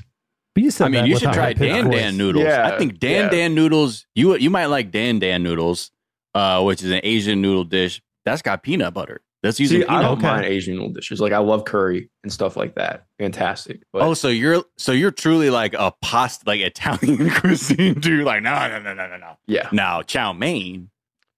[0.55, 1.89] But you said I mean, you should try high-pitched Dan.
[1.89, 2.45] Dan noodles.
[2.45, 3.29] Yeah, I think Dan yeah.
[3.29, 4.05] Dan noodles.
[4.15, 5.89] You you might like Dan Dan noodles,
[6.35, 9.21] uh, which is an Asian noodle dish that's got peanut butter.
[9.41, 10.27] That's using see, I don't Okay.
[10.27, 11.21] mind Asian noodle dishes.
[11.21, 13.05] Like I love curry and stuff like that.
[13.19, 13.81] Fantastic.
[13.93, 18.25] But Oh, so you're so you're truly like a pasta, like Italian cuisine dude.
[18.25, 19.37] Like no, no, no, no, no, no.
[19.47, 20.89] yeah, Now chow mein.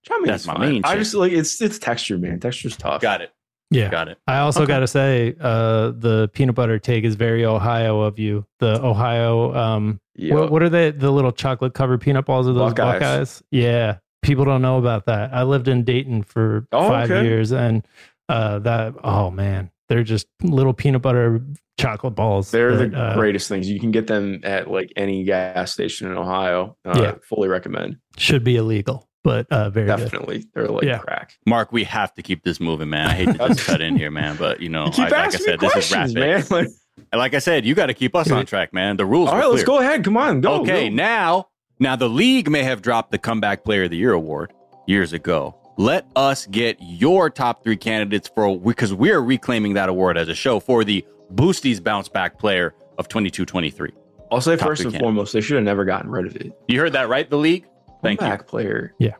[0.04, 0.60] chow mein That's is my fine.
[0.72, 2.40] main I just like it's it's texture, man.
[2.40, 3.00] Texture's tough.
[3.02, 3.30] Got it.
[3.70, 3.88] Yeah.
[3.88, 4.18] Got it.
[4.26, 4.68] I also Okay.
[4.72, 8.44] got to say, uh, the peanut butter take is very Ohio of you.
[8.58, 10.34] The Ohio, um, Yeah.
[10.34, 10.90] what, what are they?
[10.90, 13.00] The little chocolate covered peanut balls of those Buckeyes.
[13.00, 13.42] Buckeyes?
[13.50, 13.96] Yeah.
[14.22, 15.34] People don't know about that.
[15.34, 17.26] I lived in Dayton for Oh, five okay.
[17.26, 17.86] years and,
[18.28, 21.40] uh, that, oh man, they're just little peanut butter
[21.78, 22.50] chocolate balls.
[22.50, 23.68] They're that, the uh, greatest things.
[23.68, 26.76] You can get them at like any gas station in Ohio.
[26.84, 27.14] Uh, Yeah.
[27.28, 27.96] Fully recommend.
[28.16, 29.96] should be illegal, but, uh, very good.
[29.98, 30.44] Definitely.
[30.54, 30.98] They're like Yeah.
[30.98, 31.34] crack.
[31.46, 33.08] Mark, we have to keep this moving, man.
[33.08, 35.34] I hate to just cut in here, man, but you know, You keep I, like
[35.34, 36.50] I said, this is questions, rapid.
[36.50, 36.64] man.
[36.64, 36.68] Like,
[37.12, 38.96] like I said, you got to keep us on track, man.
[38.96, 39.28] The rules.
[39.30, 40.04] all were right, let's go ahead.
[40.04, 40.40] Come on.
[40.42, 40.60] Go.
[40.62, 40.94] okay, go.
[40.94, 41.48] now,
[41.82, 44.52] now the league may have dropped the comeback player of the year award
[44.86, 45.54] years ago.
[45.78, 50.34] Let us get your top three candidates for because we're reclaiming that award as a
[50.34, 51.04] show for the
[51.34, 53.90] Boosties bounce back player of 22-23.
[54.30, 55.00] I'll say Top first and candidates.
[55.02, 56.52] foremost, they should have never gotten rid of it.
[56.68, 57.28] You heard that right?
[57.28, 57.66] The league.
[58.02, 58.26] Thank you.
[58.26, 58.94] Back player.
[58.98, 59.14] Yeah.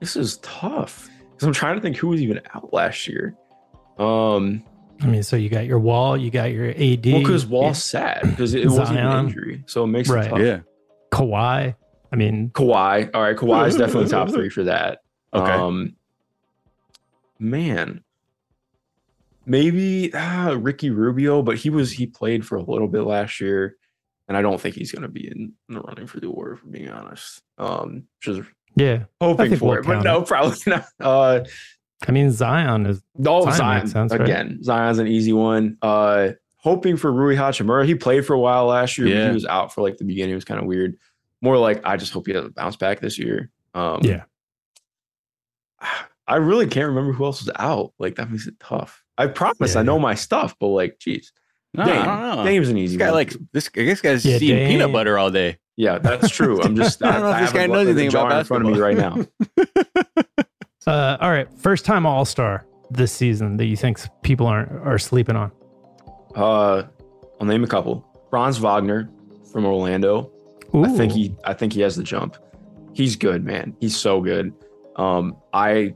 [0.00, 3.34] This is tough because I'm trying to think who was even out last year.
[3.98, 4.62] Um,
[5.00, 7.06] I mean, so you got your wall, you got your AD.
[7.06, 7.50] well, because yeah.
[7.50, 10.26] Wall's sad because it, it wasn't an injury, so it makes Right.
[10.26, 10.38] it tough.
[10.40, 10.60] Yeah.
[11.12, 11.74] Kawhi.
[12.14, 13.10] I mean, Kawhi.
[13.12, 15.00] All right, Kawhi is definitely top three for that.
[15.34, 15.50] Okay.
[15.50, 15.96] Um,
[17.40, 18.04] man,
[19.46, 23.74] maybe ah, Ricky Rubio, but he was he played for a little bit last year,
[24.28, 26.60] and I don't think he's going to be in, in the running for the award.
[26.60, 28.42] For being honest, um, just
[28.76, 29.06] Yeah.
[29.20, 30.84] Hoping for we'll it, but no, probably not.
[31.00, 31.40] Uh,
[32.06, 33.02] I mean, Zion is.
[33.16, 34.20] no, Zion Zion, makes sense, right?
[34.20, 34.62] again.
[34.62, 35.78] Zion's an easy one.
[35.82, 37.84] Uh, hoping for Rui Hachimura.
[37.84, 39.08] He played for a while last year.
[39.08, 39.28] but Yeah.
[39.30, 40.30] he was out for like the beginning.
[40.30, 40.96] It was kind of weird.
[41.44, 43.50] More like I just hope he has a bounce back this year.
[43.74, 44.22] Um, Yeah.
[46.26, 47.92] I really can't remember who else was out.
[47.98, 49.02] Like that makes it tough.
[49.18, 50.02] I promise Yeah, I know yeah.
[50.02, 51.32] my stuff, but like, geez,
[51.74, 52.00] No, Dame.
[52.00, 52.44] I don't know.
[52.44, 53.14] Dame's an This easy guy one.
[53.14, 53.68] like this.
[53.76, 55.58] I guess guy's Yeah, eating peanut butter all day.
[55.76, 56.62] yeah, that's true.
[56.64, 58.44] I'm just I don't know if this have guy a- knows anything jar about in
[58.46, 59.18] front of me right now.
[60.86, 61.50] Uh, all right.
[61.60, 65.50] First time All Star this season that you think people aren't are sleeping on.
[66.36, 66.82] Uh,
[67.40, 68.06] I'll name a couple.
[68.28, 69.08] Franz Wagner
[69.50, 70.30] from Orlando.
[70.74, 72.36] I think he I think he has the jump.
[72.92, 73.76] He's good, man.
[73.80, 74.52] He's so good.
[74.96, 75.94] Um, I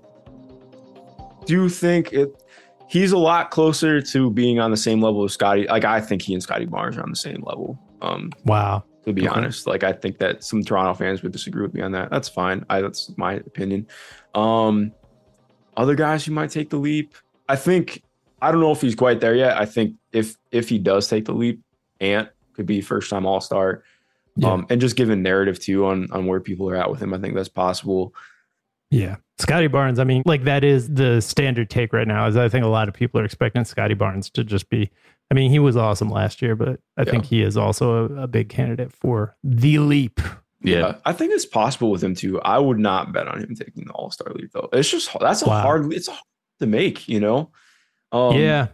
[1.47, 2.43] do think it
[2.89, 5.67] he's a lot closer to being on the same level as Scottie.
[5.67, 7.79] Like I think he and Scottie Barnes are on the same level.
[8.01, 8.85] Um, Wow.
[9.05, 9.37] to be Okay.
[9.37, 9.67] honest.
[9.67, 12.11] Like I think that some Toronto fans would disagree with me on that.
[12.11, 12.65] That's fine.
[12.71, 13.87] I that's my opinion.
[14.35, 14.93] Um
[15.77, 17.15] other guys who might take the leap.
[17.49, 18.03] I think
[18.41, 19.57] I don't know if he's quite there yet.
[19.57, 21.61] I think if if he does take the leap,
[22.01, 23.83] Ant could be first time all star.
[24.39, 24.53] Yeah.
[24.53, 27.19] Um and just given narrative too on on where people are at with him, I
[27.19, 28.15] think that's possible.
[28.91, 29.17] Yeah.
[29.39, 32.27] Scottie Barnes, I mean, like that is the standard take right now.
[32.27, 34.91] Is I think a lot of people are expecting Scottie Barnes to just be
[35.31, 38.27] I mean, he was awesome last year, but I think he is also a, a
[38.27, 40.21] big candidate for the leap.
[40.63, 40.97] Yeah.
[41.05, 42.41] I think it's possible with him too.
[42.41, 44.69] I would not bet on him taking the all star leap though.
[44.73, 45.63] It's just that's a Wow.
[45.63, 46.21] hard it's hard
[46.61, 47.51] to make, you know.
[48.11, 48.69] Um, yeah.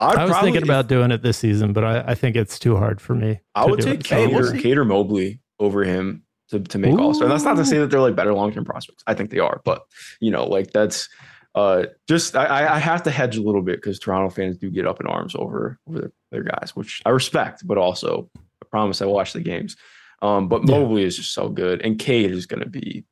[0.00, 2.58] I'd I was probably- thinking about doing it this season, but I, I think it's
[2.58, 3.40] too hard for me.
[3.54, 4.06] I would take it.
[4.06, 4.52] So Cater.
[4.58, 7.28] Cater Mobley over him to, to make All Star.
[7.28, 9.02] That's not to say that they're like better long term prospects.
[9.06, 9.82] I think they are, but
[10.20, 11.08] you know, like that's
[11.54, 14.70] uh just I, I- I have to hedge a little bit because Toronto fans do
[14.70, 18.66] get up in arms over over their, their guys, which I respect, but also I
[18.70, 19.76] promise I watch the games.
[20.22, 20.78] Um, but Yeah.
[20.78, 23.04] Mobley is just so good, and Cade is going to be.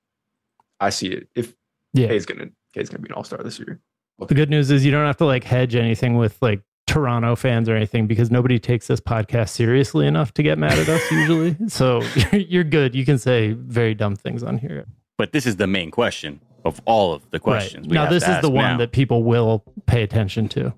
[0.80, 1.28] I see it.
[1.34, 1.54] If
[1.94, 2.08] Yeah.
[2.08, 3.80] Cade's going to Cade's going to be an All Star this year.
[4.26, 6.62] The good news is you don't have to like hedge anything with like
[6.94, 10.88] Toronto fans or anything because nobody takes this podcast seriously enough to get mad at
[10.88, 11.56] us usually.
[11.68, 12.94] So you're good.
[12.94, 14.86] You can say very dumb things on here.
[15.18, 17.86] But this is the main question of all of the questions.
[17.86, 17.90] Right.
[17.90, 18.76] we Now have this to is the one now.
[18.78, 20.72] that people will pay attention to.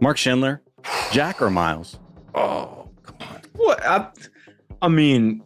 [0.00, 0.62] Mark Schindler,
[1.12, 2.00] Jack or Miles?
[2.34, 3.40] Oh, come on.
[3.54, 3.86] What?
[3.86, 4.08] I,
[4.82, 5.44] I mean,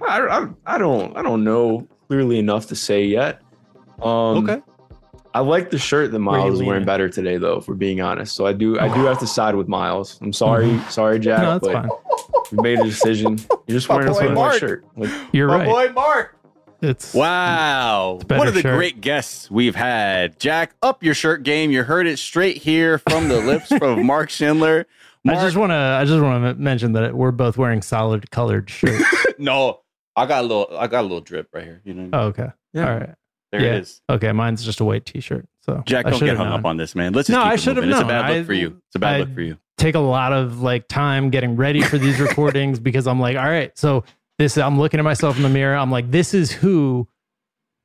[0.00, 3.42] I, I, I don't I don't know clearly enough to say yet.
[4.00, 4.62] Um, Okay.
[5.36, 7.58] I like the shirt that Miles is wearing better today, though.
[7.58, 10.18] If we're being honest, so I do I do have to side with Miles.
[10.22, 11.44] I'm sorry, sorry, Jack, Mm-hmm.
[11.44, 12.52] No, that's but fine.
[12.52, 13.38] we made a decision.
[13.66, 14.84] You're just wearing a boy sweater shirt.
[14.96, 15.66] Like, You're My right.
[15.68, 16.32] boy Mark.
[16.80, 18.18] It's Wow.
[18.26, 18.76] better One of the shirt.
[18.78, 20.38] great guests we've had.
[20.38, 21.70] Jack, up your shirt game.
[21.70, 24.86] You heard it straight here from the lips of Mark Schindler.
[25.28, 28.70] I just want to I just want to mention that we're both wearing solid colored
[28.70, 29.04] shirts.
[29.38, 29.80] no,
[30.14, 31.82] I got a little I got a little drip right here.
[31.84, 32.48] You know, oh, okay.
[32.72, 32.88] Yeah.
[32.92, 33.14] All right.
[33.52, 33.74] There yeah.
[33.74, 34.00] it is.
[34.10, 35.48] Okay, mine's just a white t-shirt.
[35.64, 37.12] So Jack, I don't get hung up on this, man.
[37.12, 37.90] Let's just No, I should have moving.
[37.90, 38.80] It's a bad look I- for you.
[38.88, 39.58] It's a bad I- look for you.
[39.78, 43.44] take a lot of like time getting ready for these recordings because I'm like, all
[43.44, 44.04] right, so
[44.38, 45.76] this I'm looking at myself in the mirror.
[45.76, 47.08] I'm like, this is who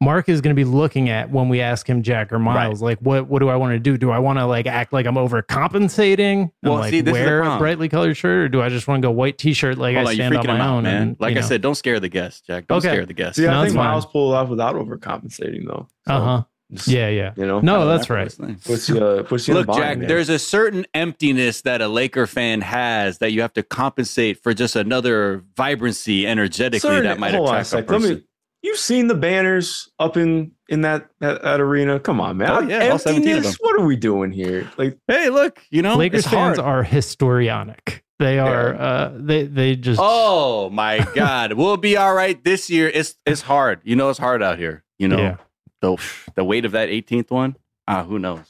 [0.01, 2.81] Mark is going to be looking at when we ask him Jack or Miles.
[2.81, 3.97] Like, what what do I want to do?
[3.97, 6.41] Do I want to like act like I'm overcompensating?
[6.41, 8.69] and, Well, like see, this is the wear a brightly colored shirt, or do I
[8.69, 10.83] just want to go white t-shirt like Hold I stand on my out, own?
[10.83, 11.01] man.
[11.01, 11.47] and, like you I know.
[11.47, 12.67] said, don't scare the guests, Jack.
[12.67, 12.89] Don't Okay.
[12.89, 13.37] scare the guests.
[13.39, 13.91] Yeah, No, I it's think fine.
[13.91, 15.87] Miles pulled off without overcompensating, though.
[16.07, 16.43] So, uh huh.
[16.73, 17.33] just, Yeah, yeah.
[17.37, 18.61] You know, No, that's that right.
[18.65, 20.07] puts you uh, puts you Look, a bind, Jack, man.
[20.07, 24.53] there's a certain emptiness that a Laker fan has that you have to compensate for
[24.53, 27.89] just another vibrancy energetically Certain- that might hold on a attract a sec.
[27.91, 28.15] Let person.
[28.15, 28.23] me.
[28.63, 31.99] You've seen the banners up in in that that, that arena.
[31.99, 32.49] Come on, man.
[32.51, 33.57] Oh, yeah, all 17 of Emptiness.
[33.57, 33.57] them.
[33.61, 34.69] What are we doing here?
[34.77, 36.85] Like, Hey, look, you know, Lakers it's fans hard.
[36.85, 38.01] are historionic.
[38.19, 38.75] They are.
[38.75, 39.99] Uh, they they just.
[40.01, 42.87] Oh my God, we'll be all right this year.
[42.93, 43.81] It's it's hard.
[43.83, 44.83] You know, it's hard out here.
[44.99, 45.37] You know, Yeah.
[45.81, 45.97] the
[46.35, 47.55] the weight of that 18th one.
[47.87, 48.45] Ah, who knows?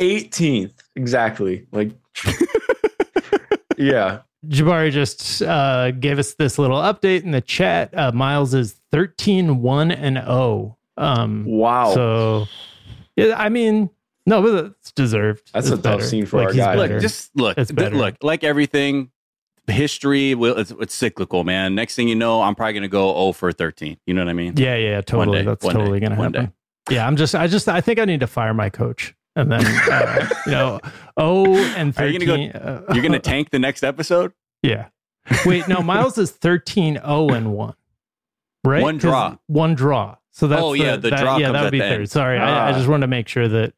[0.00, 1.66] 18th exactly.
[1.70, 1.92] Like,
[3.78, 4.20] yeah.
[4.46, 7.96] Jabari just uh, gave us this little update in the chat.
[7.96, 10.76] Uh, Miles is 13 1 and 0.
[10.96, 11.94] Um, Wow.
[11.94, 12.46] So,
[13.16, 13.90] yeah, I mean,
[14.24, 15.50] no, but it's deserved.
[15.52, 16.76] That's It's a tough scene for our he's guy.
[16.76, 16.94] better.
[16.94, 17.96] Look, just look, It's th- better.
[17.96, 19.10] look, like everything,
[19.66, 21.74] history will it's, it's cyclical, man.
[21.74, 23.96] Next thing you know, I'm probably gonna go 0 for 13.
[24.06, 24.54] You know what I mean?
[24.56, 25.40] yeah, yeah, totally.
[25.40, 26.52] day, That's one totally day, going to one happen.
[26.88, 29.12] Yeah, I'm just, I just, I think I need to fire my coach.
[29.36, 30.80] And then, uh, you know,
[31.20, 31.98] 0 and 13.
[31.98, 34.32] Are you gonna uh, You're gonna tank the next episode.
[34.62, 34.86] Yeah.
[35.44, 37.74] Wait, no, Miles is 13 0 and 1.
[38.64, 38.82] Right?
[38.82, 39.36] one draw.
[39.46, 40.16] One draw.
[40.32, 42.00] So that's Oh, yeah, the that, draw Yeah, that would be the third.
[42.00, 42.10] end.
[42.10, 42.72] Sorry, I, I Ah.
[42.72, 43.74] just wanted to make sure that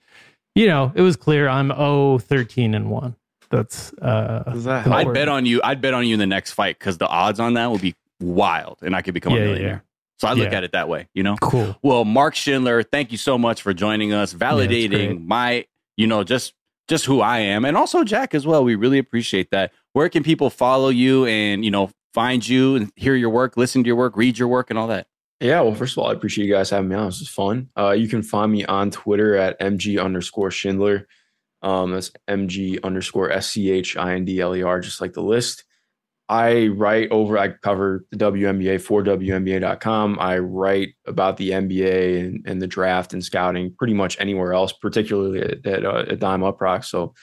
[0.55, 1.49] you know it was clear.
[1.49, 3.17] I'm 0, 13 and one.
[3.51, 4.45] That's uh.
[4.57, 4.87] That?
[4.87, 5.61] I'd bet on you.
[5.65, 7.95] I'd bet on you in the next fight because the odds on that will be
[8.21, 9.85] wild, and I could become Yeah, a yeah, millionaire.
[10.19, 10.59] So I look Yeah.
[10.59, 11.37] at it that way, you know.
[11.41, 11.77] Cool.
[11.83, 14.49] Well, Mark Schindler, thank you so much for joining us, great.
[14.51, 15.67] validating my,
[15.97, 16.55] you know, just
[16.89, 18.65] just who I am, and also Jack as well.
[18.65, 19.73] We really appreciate that.
[19.93, 23.85] Where can people follow you and you know find you and hear your work, listen
[23.85, 25.07] to your work, read your work, and all that?
[25.41, 27.07] Yeah, well, first of all, I appreciate you guys having me on.
[27.07, 27.69] This was fun.
[27.79, 31.07] Uh, you can find me on Twitter at mg underscore Schindler.
[31.63, 35.13] Um, that's mg underscore s c h i n d l e r, just like
[35.13, 35.63] the list.
[36.29, 37.39] I write over.
[37.39, 40.19] I cover the WNBA for WNBA.com.
[40.21, 44.73] I write about the NBA and, and the draft and scouting pretty much anywhere else,
[44.73, 46.85] particularly at, at, uh, at Dime UPROXX.
[46.87, 47.15] So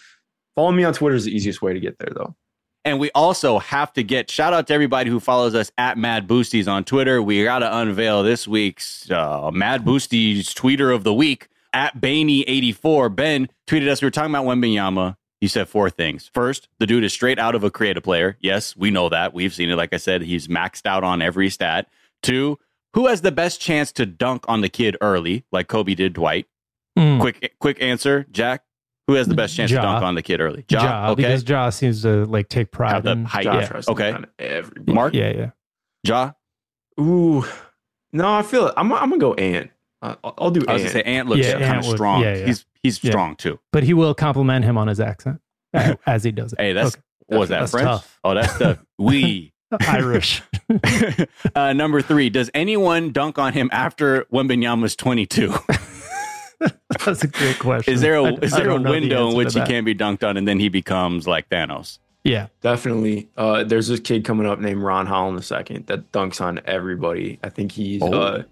[0.56, 2.36] follow me on Twitter is the easiest way to get there, though.
[2.84, 6.28] And we also have to get shout out to everybody who follows us at Mad
[6.28, 7.22] Boosties on Twitter.
[7.22, 13.16] We got to unveil this week's uh, Mad Boosties tweeter of the week at Baney84.
[13.16, 14.02] Ben tweeted us.
[14.02, 15.16] We were talking about Wembanyama.
[15.46, 16.32] He said four things.
[16.34, 18.36] First, the dude is straight out of a creative player.
[18.40, 19.32] Yes, we know that.
[19.32, 19.76] We've seen it.
[19.76, 21.88] Like I said, he's maxed out on every stat.
[22.24, 22.58] Two,
[22.96, 26.48] who has the best chance to dunk on the kid early, like Kobe did Dwight?
[26.98, 27.20] Mm.
[27.20, 28.64] Quick, quick answer, Jack.
[29.06, 29.82] Who has the best chance Ja.
[29.82, 30.66] to dunk on the kid early?
[30.68, 31.22] Ja, okay.
[31.22, 33.44] because Ja seems to like take pride Have the in height.
[33.44, 34.16] Josh Yeah, Hudson okay.
[34.40, 34.94] everybody.
[34.94, 35.50] Mark, Yeah, yeah.
[36.04, 36.32] Ja.
[37.00, 37.46] Ooh,
[38.12, 38.74] no, I feel it.
[38.78, 39.70] I'm, I'm gonna go Ant.
[40.02, 40.70] Uh, I'll, I'll do it.
[40.70, 40.94] I was Ant.
[40.94, 42.22] gonna say Ant looks Yeah, kind of strong.
[42.22, 42.46] yeah, yeah.
[42.46, 43.12] He's he's Yeah.
[43.12, 43.60] strong too.
[43.72, 45.42] But he will compliment him on his accent
[46.06, 46.60] as he does it.
[46.62, 47.02] Hey, that's Okay.
[47.28, 47.86] what was that That's French?
[47.86, 48.20] tough.
[48.24, 49.52] Oh, that's the we.
[49.88, 50.42] Irish.
[51.56, 52.30] uh, number three.
[52.30, 55.54] Does anyone dunk on him after Wembanyama's 22?
[57.04, 57.94] That's a great question.
[57.94, 59.94] Is there a I- is there a don't the window in which he can't be
[59.94, 62.00] dunked on and then he becomes like Thanos?
[62.24, 62.48] Yeah.
[62.62, 63.28] Definitely.
[63.38, 67.40] Uh, there's this kid coming up named Ron Holland second that dunks on everybody.
[67.44, 68.14] I think he's Oh.
[68.14, 68.44] uh,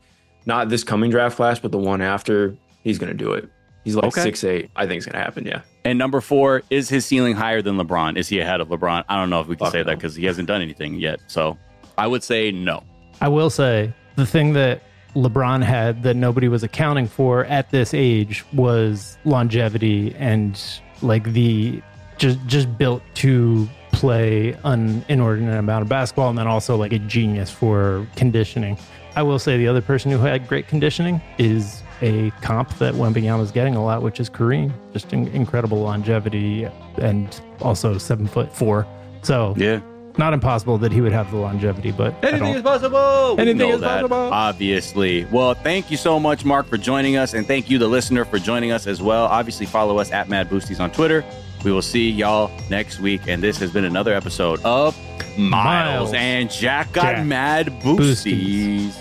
[0.46, 2.56] not this coming draft class, but the one after.
[2.84, 3.48] He's gonna do it.
[3.84, 4.22] He's like Okay.
[4.22, 4.70] six eight.
[4.76, 5.46] I think it's gonna happen.
[5.46, 5.62] Yeah.
[5.86, 8.18] And number four, is his ceiling higher than LeBron?
[8.18, 9.04] Is he ahead of LeBron?
[9.10, 11.20] I don't know if we can Fuck say that because he hasn't done anything yet.
[11.28, 11.58] So
[11.98, 12.84] I would say no.
[13.22, 14.82] I will say the thing that
[15.16, 20.60] LeBron had that nobody was accounting for at this age was longevity and
[21.02, 21.82] like the
[22.18, 27.00] just just built to play an inordinate amount of basketball and then also like a
[27.00, 28.78] genius for conditioning.
[29.16, 33.42] I will say the other person who had great conditioning is a comp that Wembanyama
[33.42, 34.72] is getting a lot, which is Kareem.
[34.92, 38.88] Just in- incredible longevity and also seven foot four.
[39.22, 39.80] So Yeah.
[40.18, 43.36] Not impossible that he would have the longevity, but Anything is possible.
[43.40, 44.16] Anything is that, possible.
[44.34, 45.26] Obviously.
[45.26, 48.40] Well, thank you so much, Mark, for joining us, and thank you, the listener, for
[48.40, 49.26] joining us as well.
[49.26, 51.24] Obviously, follow us at Mad Boosties on Twitter.
[51.64, 54.98] We will see y'all next week, and this has been another episode of
[55.38, 56.14] Miles, Miles.
[56.14, 57.26] and Jack got Jack.
[57.26, 58.92] Mad Boosties.
[58.92, 59.00] Boosties.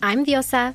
[0.00, 0.74] I'm Diosa.